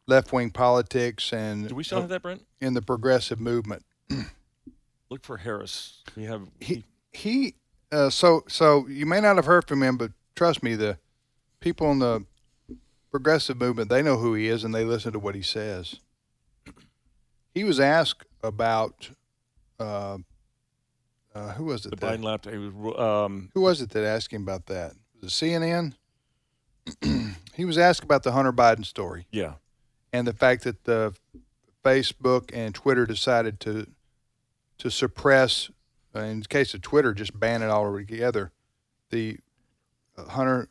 left-wing 0.07 0.49
politics 0.51 1.33
and 1.33 1.67
Do 1.67 1.75
we 1.75 1.83
still 1.83 1.99
have 2.01 2.09
that, 2.09 2.21
Brent? 2.21 2.45
in 2.61 2.73
the 2.73 2.81
progressive 2.81 3.39
movement. 3.39 3.83
Look 5.09 5.23
for 5.23 5.37
Harris. 5.37 6.01
We 6.15 6.23
have. 6.25 6.47
he 6.59 6.83
he 7.13 7.55
uh, 7.91 8.09
so 8.09 8.43
so 8.47 8.87
you 8.87 9.05
may 9.05 9.19
not 9.21 9.35
have 9.37 9.45
heard 9.45 9.67
from 9.67 9.81
him 9.81 9.97
but 9.97 10.11
trust 10.35 10.61
me 10.61 10.75
the 10.75 10.97
people 11.61 11.89
in 11.91 11.99
the 11.99 12.25
progressive 13.11 13.57
movement 13.57 13.89
they 13.89 14.01
know 14.01 14.17
who 14.17 14.33
he 14.33 14.47
is 14.47 14.63
and 14.65 14.75
they 14.75 14.83
listen 14.83 15.13
to 15.13 15.19
what 15.19 15.33
he 15.35 15.41
says 15.41 15.95
he 17.53 17.63
was 17.63 17.79
asked 17.79 18.25
about 18.43 19.09
uh, 19.79 20.17
uh, 21.37 21.53
who 21.53 21.65
was 21.65 21.85
it 21.85 21.89
the 21.89 21.95
that, 21.97 22.19
Biden 22.19 22.23
laptop. 22.23 22.53
It 22.53 22.59
was, 22.59 22.99
um, 22.99 23.49
who 23.53 23.61
was 23.61 23.81
it 23.81 23.91
that 23.91 24.03
asked 24.03 24.33
him 24.33 24.41
about 24.43 24.65
that 24.67 24.93
was 25.21 25.41
it 25.41 25.45
cnn 25.45 25.93
he 27.53 27.65
was 27.65 27.77
asked 27.77 28.03
about 28.03 28.23
the 28.23 28.31
hunter 28.31 28.53
biden 28.53 28.85
story 28.85 29.25
yeah. 29.31 29.53
and 30.13 30.27
the 30.27 30.33
fact 30.33 30.63
that 30.63 30.83
the 30.85 31.13
Facebook 31.87 32.49
and 32.53 32.75
Twitter 32.75 33.05
decided 33.05 33.61
to 33.61 33.87
to 34.77 34.91
suppress, 34.91 35.71
uh, 36.13 36.19
in 36.19 36.41
the 36.41 36.47
case 36.47 36.73
of 36.73 36.81
Twitter, 36.81 37.13
just 37.13 37.39
ban 37.39 37.63
it 37.63 37.69
all 37.69 37.85
altogether, 37.85 38.51
the 39.09 39.37
Hunter 40.17 40.67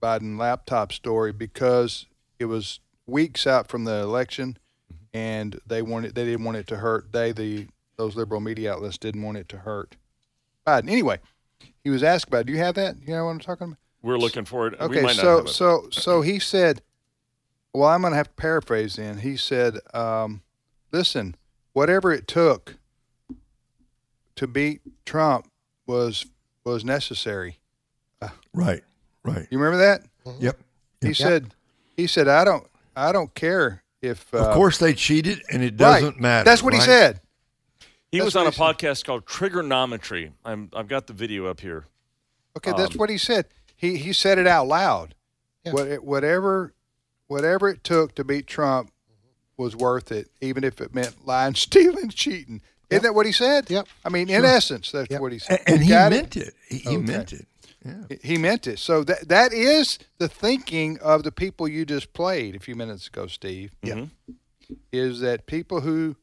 Biden 0.00 0.38
laptop 0.38 0.92
story 0.92 1.32
because 1.32 2.06
it 2.38 2.44
was 2.44 2.80
weeks 3.06 3.46
out 3.46 3.68
from 3.68 3.84
the 3.84 4.00
election, 4.02 4.58
and 5.14 5.58
they 5.66 5.80
wanted 5.80 6.14
they 6.14 6.26
didn't 6.26 6.44
want 6.44 6.58
it 6.58 6.66
to 6.66 6.76
hurt. 6.76 7.12
They 7.12 7.32
the 7.32 7.68
those 8.00 8.16
liberal 8.16 8.40
media 8.40 8.72
outlets 8.72 8.96
didn't 8.96 9.22
want 9.22 9.36
it 9.36 9.46
to 9.50 9.58
hurt 9.58 9.96
Biden. 10.66 10.88
Anyway, 10.88 11.18
he 11.84 11.90
was 11.90 12.02
asked 12.02 12.28
about. 12.28 12.46
Do 12.46 12.52
you 12.52 12.58
have 12.58 12.74
that? 12.76 12.96
You 13.06 13.12
know 13.14 13.26
what 13.26 13.32
I'm 13.32 13.38
talking 13.38 13.66
about? 13.68 13.76
We're 14.02 14.16
looking 14.16 14.46
for 14.46 14.66
it. 14.68 14.78
we 14.80 14.86
Okay, 14.86 15.02
might 15.02 15.16
not 15.16 15.22
so 15.22 15.36
have 15.36 15.46
it. 15.46 15.48
so 15.50 15.88
so 15.90 16.22
he 16.22 16.38
said, 16.38 16.80
well, 17.74 17.88
I'm 17.90 18.00
going 18.00 18.12
to 18.12 18.16
have 18.16 18.28
to 18.28 18.34
paraphrase. 18.34 18.96
Then 18.96 19.18
he 19.18 19.36
said, 19.36 19.74
um, 19.92 20.40
"Listen, 20.92 21.34
whatever 21.74 22.10
it 22.10 22.26
took 22.26 22.76
to 24.36 24.46
beat 24.46 24.80
Trump 25.04 25.46
was 25.86 26.24
was 26.64 26.82
necessary." 26.84 27.58
right, 28.54 28.82
right. 29.24 29.46
You 29.50 29.58
remember 29.58 29.78
that? 29.84 30.02
Yep. 30.40 30.58
He 31.02 31.08
Yep. 31.08 31.16
said, 31.16 31.54
"He 31.98 32.06
said 32.06 32.28
I 32.28 32.44
don't 32.44 32.66
I 32.96 33.12
don't 33.12 33.34
care 33.34 33.82
if 34.00 34.32
uh, 34.32 34.38
Of 34.38 34.54
course, 34.54 34.78
they 34.78 34.94
cheated, 34.94 35.42
and 35.52 35.62
it 35.62 35.76
doesn't 35.76 36.18
matter. 36.18 36.44
That's 36.44 36.62
what 36.62 36.72
he 36.72 36.80
said. 36.80 37.20
He 38.10 38.18
That's 38.18 38.26
was 38.26 38.36
on 38.36 38.46
a 38.46 38.50
he 38.50 38.56
said. 38.56 38.62
podcast 38.76 39.04
called 39.04 39.26
Trigonometry. 39.26 40.32
I'm, 40.44 40.70
I've 40.74 40.88
got 40.88 41.06
the 41.06 41.12
video 41.12 41.46
up 41.46 41.60
here. 41.60 41.84
Okay, 42.56 42.72
that's 42.76 42.94
Um, 42.94 42.98
what 42.98 43.10
he 43.10 43.18
said. 43.18 43.46
He 43.76 43.96
he 43.96 44.12
said 44.12 44.38
it 44.38 44.46
out 44.46 44.66
loud. 44.66 45.14
Yeah. 45.64 45.72
What 45.72 46.04
whatever 46.04 46.74
whatever 47.28 47.68
it 47.68 47.84
took 47.84 48.14
to 48.16 48.24
beat 48.24 48.46
Trump 48.46 48.90
was 49.56 49.76
worth 49.76 50.10
it, 50.10 50.28
even 50.40 50.64
if 50.64 50.80
it 50.80 50.94
meant 50.94 51.26
lying, 51.26 51.54
stealing, 51.66 52.08
cheating. 52.10 52.60
Isn't 52.90 53.04
that 53.04 53.14
what 53.14 53.24
he 53.26 53.30
said? 53.32 53.70
Yep. 53.70 53.86
I 54.04 54.08
mean, 54.08 54.28
in 54.28 54.44
essence, 54.44 54.90
that's 54.90 55.16
what 55.20 55.30
he 55.30 55.38
said. 55.38 55.60
And, 55.66 55.76
and 55.76 55.84
he 55.84 55.90
Got 55.90 56.10
meant 56.10 56.36
it. 56.36 56.54
He, 56.68 56.78
he 56.78 56.88
Okay. 56.88 56.96
meant 56.98 57.32
it. 57.32 57.46
Yeah. 57.84 58.16
He 58.22 58.36
meant 58.36 58.66
it. 58.66 58.80
So 58.80 59.04
that 59.04 59.28
that 59.28 59.52
is 59.52 59.98
the 60.18 60.28
thinking 60.28 60.98
of 60.98 61.22
the 61.22 61.30
people 61.30 61.68
you 61.68 61.84
just 61.86 62.12
played 62.12 62.56
a 62.56 62.58
few 62.58 62.74
minutes 62.74 63.06
ago, 63.06 63.28
Steve. 63.28 63.76
Yeah. 63.82 64.06
Is 64.92 65.20
that 65.20 65.46
people 65.46 65.80
who 65.82 66.16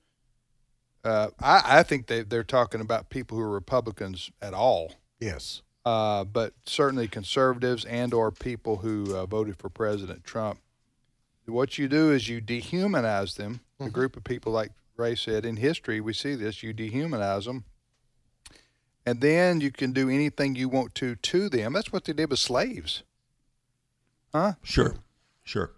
uh, 1.08 1.30
I, 1.40 1.80
I 1.80 1.84
think 1.84 2.08
they 2.08 2.22
they're 2.24 2.44
talking 2.44 2.82
about 2.82 3.10
people 3.10 3.38
who 3.38 3.44
are 3.44 3.50
Republicans 3.50 4.30
at 4.42 4.54
all. 4.54 4.94
Yes. 5.20 5.62
uh, 5.88 6.26
but 6.26 6.54
certainly 6.66 7.08
conservatives 7.08 7.86
and 7.86 8.14
or 8.14 8.30
people 8.30 8.78
who 8.78 9.16
uh, 9.16 9.26
voted 9.26 9.56
for 9.58 9.70
President 9.70 10.26
Trump. 10.26 10.60
What 11.46 11.78
you 11.78 11.88
do 11.88 12.12
is 12.12 12.28
you 12.28 12.42
dehumanize 12.42 13.36
them. 13.38 13.62
A 13.80 13.90
group 13.90 14.18
of 14.18 14.24
people, 14.26 14.52
like 14.52 14.72
Ray 14.98 15.16
said, 15.16 15.46
in 15.46 15.56
history 15.56 16.02
we 16.02 16.12
see 16.12 16.36
this. 16.36 16.62
You 16.62 16.74
dehumanize 16.74 17.46
them, 17.46 17.64
and 19.06 19.22
then 19.22 19.62
you 19.62 19.72
can 19.72 19.94
do 19.94 20.10
anything 20.10 20.56
you 20.56 20.68
want 20.68 20.94
to 20.96 21.16
to 21.16 21.48
them. 21.48 21.72
That's 21.74 21.94
what 21.94 22.04
they 22.04 22.14
did 22.14 22.30
with 22.32 22.40
slaves. 22.40 23.04
Huh? 24.34 24.54
Sure. 24.62 24.96
Sure. 25.44 25.72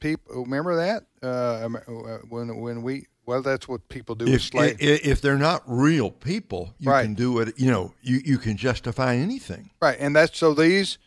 People 0.00 0.42
remember 0.42 0.74
that 0.74 1.04
uh, 1.22 1.68
uh, 1.68 2.18
when 2.28 2.56
when 2.60 2.82
we 2.82 3.06
well, 3.24 3.42
that's 3.42 3.68
what 3.68 3.88
people 3.88 4.14
do 4.14 4.24
with 4.26 4.54
If, 4.54 4.54
if 4.80 5.06
if 5.06 5.20
they're 5.20 5.38
not 5.38 5.62
real 5.66 6.10
people, 6.10 6.74
you 6.78 6.90
Right. 6.90 7.04
can 7.04 7.14
do 7.14 7.38
it. 7.38 7.58
You 7.58 7.70
know, 7.70 7.94
you, 8.02 8.20
you 8.24 8.38
can 8.38 8.56
justify 8.56 9.14
anything. 9.16 9.70
Right, 9.80 9.96
and 10.00 10.14
that's 10.16 10.36
so 10.36 10.54
these, 10.54 10.98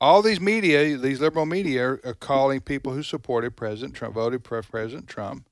all 0.00 0.22
these 0.22 0.40
media, 0.40 0.96
these 0.98 1.20
liberal 1.20 1.46
media 1.46 1.84
are, 1.86 2.00
are 2.04 2.14
calling 2.14 2.60
people 2.60 2.92
who 2.92 3.02
supported 3.02 3.56
President 3.56 3.94
Trump, 3.94 4.14
voted 4.14 4.44
for 4.44 4.62
President 4.62 5.06
Trump, 5.08 5.46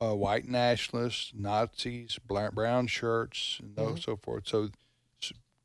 uh, 0.00 0.14
white 0.14 0.46
nationalists, 0.46 1.32
Nazis, 1.34 2.18
brown 2.26 2.86
shirts, 2.86 3.58
and 3.60 3.76
Mm-hmm. 3.76 3.96
so 3.96 4.16
forth. 4.16 4.46
So, 4.46 4.68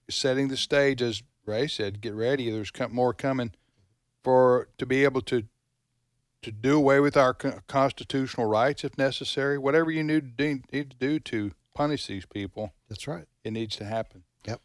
setting 0.09 0.47
the 0.47 0.57
stage, 0.57 1.01
as 1.01 1.21
Ray 1.45 1.67
said, 1.67 2.01
get 2.01 2.13
ready. 2.13 2.49
There's 2.49 2.71
more 2.89 3.13
coming 3.13 3.51
for 4.23 4.69
to 4.77 4.85
be 4.85 5.03
able 5.03 5.21
to 5.21 5.43
to 6.41 6.51
do 6.51 6.77
away 6.77 6.99
with 6.99 7.15
our 7.15 7.33
constitutional 7.33 8.47
rights 8.47 8.83
if 8.83 8.97
necessary. 8.97 9.57
Whatever 9.57 9.91
you 9.91 10.03
need 10.03 10.37
to 10.37 10.55
do, 10.55 10.61
need 10.71 10.91
to 10.91 10.97
do 10.97 11.19
to 11.19 11.51
punish 11.73 12.07
these 12.07 12.25
people, 12.25 12.73
That's 12.89 13.07
right. 13.07 13.25
it 13.43 13.51
needs 13.51 13.75
to 13.77 13.85
happen. 13.85 14.23
Yep. 14.45 14.61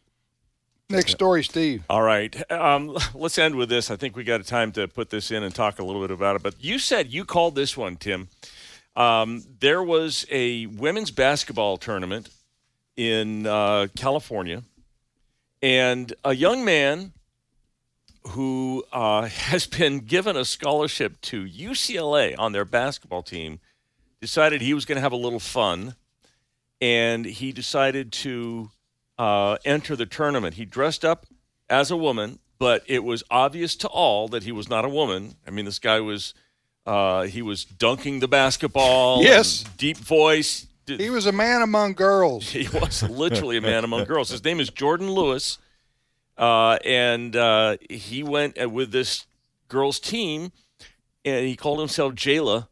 Next 0.89 1.11
story, 1.11 1.43
Steve. 1.43 1.83
All 1.89 2.01
right. 2.01 2.51
Um, 2.51 2.97
let's 3.13 3.37
end 3.37 3.55
with 3.55 3.69
this. 3.69 3.91
I 3.91 3.95
think 3.95 4.15
we 4.15 4.23
got 4.23 4.41
a 4.41 4.43
time 4.43 4.71
to 4.73 4.87
put 4.87 5.09
this 5.09 5.31
in 5.31 5.43
and 5.43 5.53
talk 5.53 5.79
a 5.79 5.83
little 5.83 6.01
bit 6.01 6.11
about 6.11 6.35
it. 6.35 6.43
But 6.43 6.55
you 6.63 6.79
said 6.79 7.11
you 7.11 7.25
called 7.25 7.55
this 7.55 7.77
one, 7.77 7.95
Tim. 7.95 8.29
Um, 8.95 9.43
there 9.59 9.83
was 9.83 10.25
a 10.31 10.65
women's 10.65 11.11
basketball 11.11 11.77
tournament 11.77 12.29
in 12.95 13.45
uh, 13.45 13.87
California, 13.95 14.63
and 15.61 16.13
a 16.23 16.33
young 16.33 16.65
man 16.65 17.13
who 18.29 18.83
uh, 18.91 19.21
has 19.27 19.67
been 19.67 19.99
given 19.99 20.35
a 20.35 20.45
scholarship 20.45 21.19
to 21.21 21.45
UCLA 21.45 22.35
on 22.37 22.51
their 22.51 22.65
basketball 22.65 23.23
team 23.23 23.59
decided 24.19 24.61
he 24.61 24.73
was 24.73 24.85
going 24.85 24.95
to 24.95 25.01
have 25.01 25.11
a 25.11 25.17
little 25.17 25.39
fun, 25.39 25.95
and 26.81 27.25
he 27.25 27.51
decided 27.51 28.11
to 28.11 28.71
uh, 29.17 29.57
enter 29.63 29.95
the 29.95 30.05
tournament. 30.05 30.55
He 30.55 30.65
dressed 30.65 31.05
up 31.05 31.25
as 31.69 31.91
a 31.91 31.97
woman, 31.97 32.39
but 32.59 32.83
it 32.87 33.03
was 33.03 33.23
obvious 33.29 33.75
to 33.77 33.87
all 33.87 34.27
that 34.29 34.43
he 34.43 34.51
was 34.51 34.69
not 34.69 34.85
a 34.85 34.89
woman. 34.89 35.35
I 35.45 35.51
mean, 35.51 35.65
this 35.65 35.79
guy 35.79 35.99
was 35.99 36.33
uh, 36.85 37.23
he 37.23 37.41
was 37.41 37.65
dunking 37.65 38.19
the 38.21 38.27
basketball. 38.27 39.21
Yes. 39.21 39.63
deep 39.77 39.97
voice. 39.97 40.67
He 40.85 41.09
was 41.09 41.25
a 41.25 41.33
man 41.33 41.61
among 41.61 41.93
girls. 41.93 42.49
He 42.53 42.67
was 42.69 43.03
literally 43.03 43.57
a 43.57 43.61
man 43.61 43.83
among 43.83 44.05
girls. 44.05 44.29
His 44.29 44.43
name 44.43 44.61
is 44.61 44.69
Jordan 44.69 45.11
Lewis, 45.11 45.57
uh, 46.37 46.77
and 46.85 47.35
uh, 47.35 47.77
he 47.89 48.23
went 48.23 48.61
uh, 48.61 48.69
with 48.69 48.91
this 48.91 49.25
girls' 49.67 49.99
team, 49.99 50.51
and 51.25 51.45
he 51.45 51.55
called 51.55 51.79
himself 51.79 52.13
Jayla. 52.13 52.67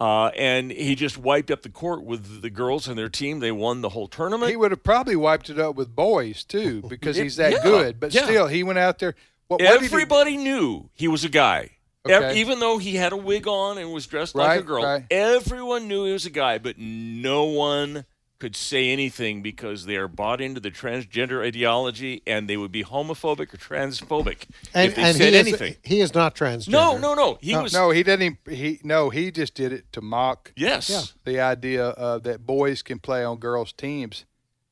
Uh, 0.00 0.28
and 0.36 0.70
he 0.70 0.94
just 0.94 1.18
wiped 1.18 1.50
up 1.50 1.62
the 1.62 1.68
court 1.68 2.04
with 2.04 2.40
the 2.40 2.50
girls 2.50 2.86
and 2.86 2.96
their 2.96 3.08
team. 3.08 3.40
They 3.40 3.50
won 3.50 3.80
the 3.80 3.88
whole 3.88 4.06
tournament. 4.06 4.48
He 4.48 4.56
would 4.56 4.70
have 4.70 4.84
probably 4.84 5.16
wiped 5.16 5.50
it 5.50 5.58
up 5.58 5.74
with 5.74 5.94
boys 5.94 6.44
too, 6.44 6.82
because 6.88 7.16
he's 7.16 7.34
that 7.36 7.52
Yeah, 7.52 7.62
good. 7.64 8.00
But 8.00 8.14
yeah. 8.14 8.24
still, 8.24 8.46
he 8.46 8.62
went 8.62 8.78
out 8.78 9.00
there. 9.00 9.16
What, 9.48 9.60
what 9.60 9.68
did 9.72 9.80
he- 9.80 9.86
Everybody 9.86 10.36
knew 10.36 10.88
he 10.94 11.08
was 11.08 11.24
a 11.24 11.28
guy. 11.28 11.70
Okay. 12.06 12.40
Even 12.40 12.60
though 12.60 12.78
he 12.78 12.94
had 12.94 13.12
a 13.12 13.16
wig 13.16 13.46
on 13.48 13.76
and 13.76 13.92
was 13.92 14.06
dressed 14.06 14.34
like 14.34 14.60
a 14.60 14.62
girl, 14.62 14.84
right. 14.84 15.04
everyone 15.10 15.88
knew 15.88 16.04
he 16.06 16.12
was 16.12 16.26
a 16.26 16.30
guy, 16.30 16.58
but 16.58 16.78
no 16.78 17.44
one 17.44 18.06
could 18.38 18.54
say 18.54 18.90
anything 18.90 19.42
because 19.42 19.86
they 19.86 19.96
are 19.96 20.08
bought 20.08 20.40
into 20.40 20.60
the 20.60 20.70
transgender 20.70 21.44
ideology 21.44 22.22
and 22.26 22.48
they 22.48 22.56
would 22.56 22.70
be 22.70 22.84
homophobic 22.84 23.52
or 23.52 23.56
transphobic 23.56 24.44
And, 24.74 24.90
if 24.90 24.94
they 24.94 25.02
and 25.02 25.16
said 25.16 25.32
he 25.32 25.38
anything. 25.38 25.72
Is, 25.72 25.78
he 25.82 26.00
is 26.00 26.14
not 26.14 26.34
transgender. 26.36 26.68
No, 26.70 26.98
no, 26.98 27.14
no. 27.14 27.38
He 27.40 27.52
no, 27.52 27.62
was 27.62 27.72
no, 27.72 27.90
he 27.90 28.02
didn't. 28.02 28.38
He 28.48 28.80
no, 28.84 29.10
he 29.10 29.30
just 29.30 29.54
did 29.54 29.72
it 29.72 29.92
to 29.92 30.00
mock 30.00 30.52
yes. 30.56 30.88
Yeah. 30.88 31.02
the 31.24 31.40
idea 31.40 31.88
uh, 31.88 32.18
that 32.20 32.46
boys 32.46 32.82
can 32.82 32.98
play 32.98 33.24
on 33.24 33.38
girls' 33.38 33.72
teams. 33.72 34.24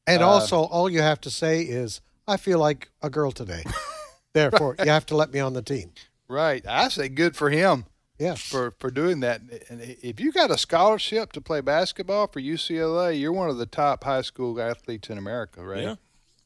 And 0.07 0.23
Uh, 0.23 0.29
also, 0.29 0.59
all 0.65 0.89
you 0.89 1.03
have 1.03 1.21
to 1.23 1.31
say 1.31 1.63
is, 1.63 2.01
I 2.29 2.37
feel 2.37 2.59
like 2.61 2.91
a 3.03 3.11
girl 3.11 3.33
today. 3.33 3.65
Therefore, 4.33 4.77
you 4.79 4.91
have 4.91 5.07
to 5.07 5.17
let 5.17 5.33
me 5.33 5.41
on 5.41 5.55
the 5.55 5.63
team. 5.63 5.93
Right. 6.29 6.65
I 6.69 6.89
say 6.89 7.09
good 7.09 7.35
for 7.37 7.51
him 7.51 7.87
Yeah. 8.19 8.35
for 8.35 8.73
for 8.79 8.91
doing 8.91 9.21
that. 9.21 9.41
And 9.69 9.81
if 9.81 10.21
you 10.21 10.33
got 10.33 10.51
a 10.51 10.59
scholarship 10.59 11.33
to 11.33 11.41
play 11.41 11.61
basketball 11.61 12.27
for 12.29 12.41
UCLA, 12.41 13.19
you're 13.19 13.33
one 13.33 13.51
of 13.51 13.59
the 13.59 13.67
top 13.67 14.05
high 14.05 14.23
school 14.23 14.61
athletes 14.61 15.11
in 15.11 15.19
America, 15.19 15.65
right? 15.65 15.83
Yeah. 15.83 15.95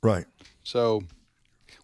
Right. 0.03 0.25
So, 0.65 1.03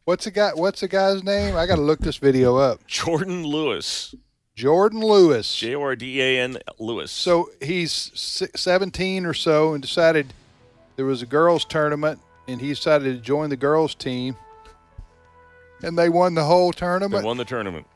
what's 0.05 0.25
the 0.25 0.31
guy? 0.31 0.51
What's 0.55 0.81
the 0.81 0.89
guy's 0.89 1.23
name? 1.23 1.57
I 1.57 1.67
got 1.67 1.77
to 1.77 1.83
look 1.83 2.01
this 2.01 2.17
video 2.17 2.57
up. 2.57 2.85
Jordan 2.87 3.45
Lewis, 3.45 4.15
Jordan 4.57 5.01
Lewis. 5.01 5.55
J 5.55 5.75
O 5.75 5.83
R 5.83 5.95
D 5.95 6.21
A 6.23 6.41
N 6.41 6.57
Lewis. 6.79 7.13
So 7.13 7.51
he's 7.61 8.11
17 8.57 9.27
or 9.27 9.35
so 9.35 9.75
and 9.75 9.83
decided 9.83 10.33
there 10.97 11.05
was 11.05 11.21
a 11.21 11.27
girls' 11.27 11.65
tournament 11.67 12.21
and 12.49 12.61
he 12.61 12.71
decided 12.71 13.15
to 13.15 13.21
join 13.21 13.51
the 13.51 13.57
girls' 13.57 13.95
team. 13.95 14.37
And 15.83 15.99
they 15.99 16.09
won 16.09 16.35
the 16.35 16.45
whole 16.45 16.73
they 16.73 16.79
tournament 16.79 17.25
won 17.25 17.37
the 17.37 17.45
tournament. 17.45 17.87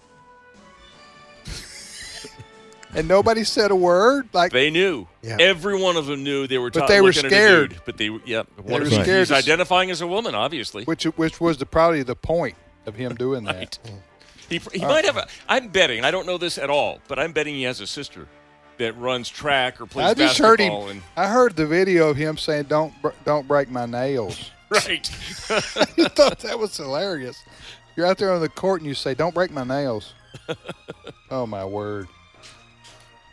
And 2.94 3.06
nobody 3.08 3.44
said 3.44 3.70
a 3.70 3.76
word. 3.76 4.28
Like, 4.32 4.52
They 4.52 4.70
knew. 4.70 5.06
Yeah. 5.22 5.36
Every 5.38 5.80
one 5.80 5.96
of 5.96 6.06
them 6.06 6.22
knew 6.24 6.46
they 6.46 6.58
were. 6.58 6.70
But 6.70 6.80
ta- 6.80 6.86
they 6.86 7.00
were 7.00 7.08
looking 7.08 7.26
at 7.26 7.32
a 7.32 7.34
scared. 7.34 7.70
dude, 7.70 7.80
but 7.84 7.96
they, 7.96 8.06
yeah, 8.24 8.42
They 8.56 8.62
one 8.62 8.80
were 8.80 8.86
of 8.86 8.90
them- 8.90 9.02
scared 9.02 9.28
He's 9.28 9.32
identifying 9.32 9.90
as 9.90 10.00
a 10.00 10.06
woman, 10.06 10.34
obviously. 10.34 10.84
which 10.84 11.04
which 11.04 11.40
was 11.40 11.58
the 11.58 11.66
probably 11.66 12.02
the 12.02 12.16
point 12.16 12.56
of 12.86 12.94
him 12.94 13.14
doing 13.14 13.44
that. 13.44 13.78
Right. 13.84 14.00
He, 14.48 14.58
he 14.72 14.80
might 14.80 15.04
have. 15.04 15.16
A, 15.16 15.28
I'm 15.48 15.68
betting. 15.68 16.04
I 16.04 16.10
don't 16.10 16.26
know 16.26 16.36
this 16.38 16.58
at 16.58 16.70
all, 16.70 16.98
but 17.06 17.18
I'm 17.20 17.32
betting 17.32 17.54
he 17.54 17.62
has 17.64 17.80
a 17.80 17.86
sister 17.86 18.26
that 18.78 18.96
runs 18.98 19.28
track 19.28 19.80
or 19.80 19.86
plays 19.86 20.06
I 20.08 20.14
just 20.14 20.38
heard 20.38 20.58
him. 20.58 21.02
I 21.16 21.28
heard 21.28 21.54
the 21.54 21.66
video 21.66 22.08
of 22.08 22.16
him 22.16 22.36
saying, 22.36 22.64
"Don't 22.64 22.92
br- 23.00 23.10
don't 23.24 23.46
break 23.46 23.70
my 23.70 23.86
nails." 23.86 24.50
Right. 24.70 25.10
I 25.50 26.08
thought 26.14 26.38
that 26.40 26.56
was 26.56 26.76
hilarious. 26.76 27.36
You're 27.96 28.06
out 28.06 28.18
there 28.18 28.32
on 28.32 28.40
the 28.40 28.48
court 28.48 28.80
and 28.80 28.86
you 28.88 28.94
say, 28.94 29.14
"Don't 29.14 29.34
break 29.34 29.50
my 29.50 29.64
nails." 29.64 30.14
oh 31.32 31.44
my 31.44 31.64
word! 31.64 32.06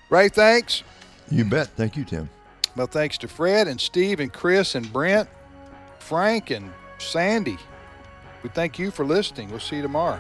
Ray, 0.10 0.30
thanks. 0.30 0.84
You 1.30 1.46
bet. 1.46 1.68
Thank 1.68 1.98
you, 1.98 2.06
Tim. 2.06 2.30
Well, 2.76 2.88
thanks 2.88 3.18
to 3.20 3.28
Fred 3.28 3.68
and 3.68 3.82
Steve 3.82 4.20
and 4.20 4.32
Chris 4.32 4.76
and 4.76 4.92
Brent, 4.94 5.28
Frank 6.00 6.52
and 6.52 6.72
Sandy. 7.00 7.58
We 8.44 8.50
thank 8.50 8.80
you 8.80 8.92
for 8.92 9.04
listening. 9.04 9.50
We'll 9.50 9.60
see 9.60 9.78
you 9.78 9.82
tomorrow. 9.82 10.20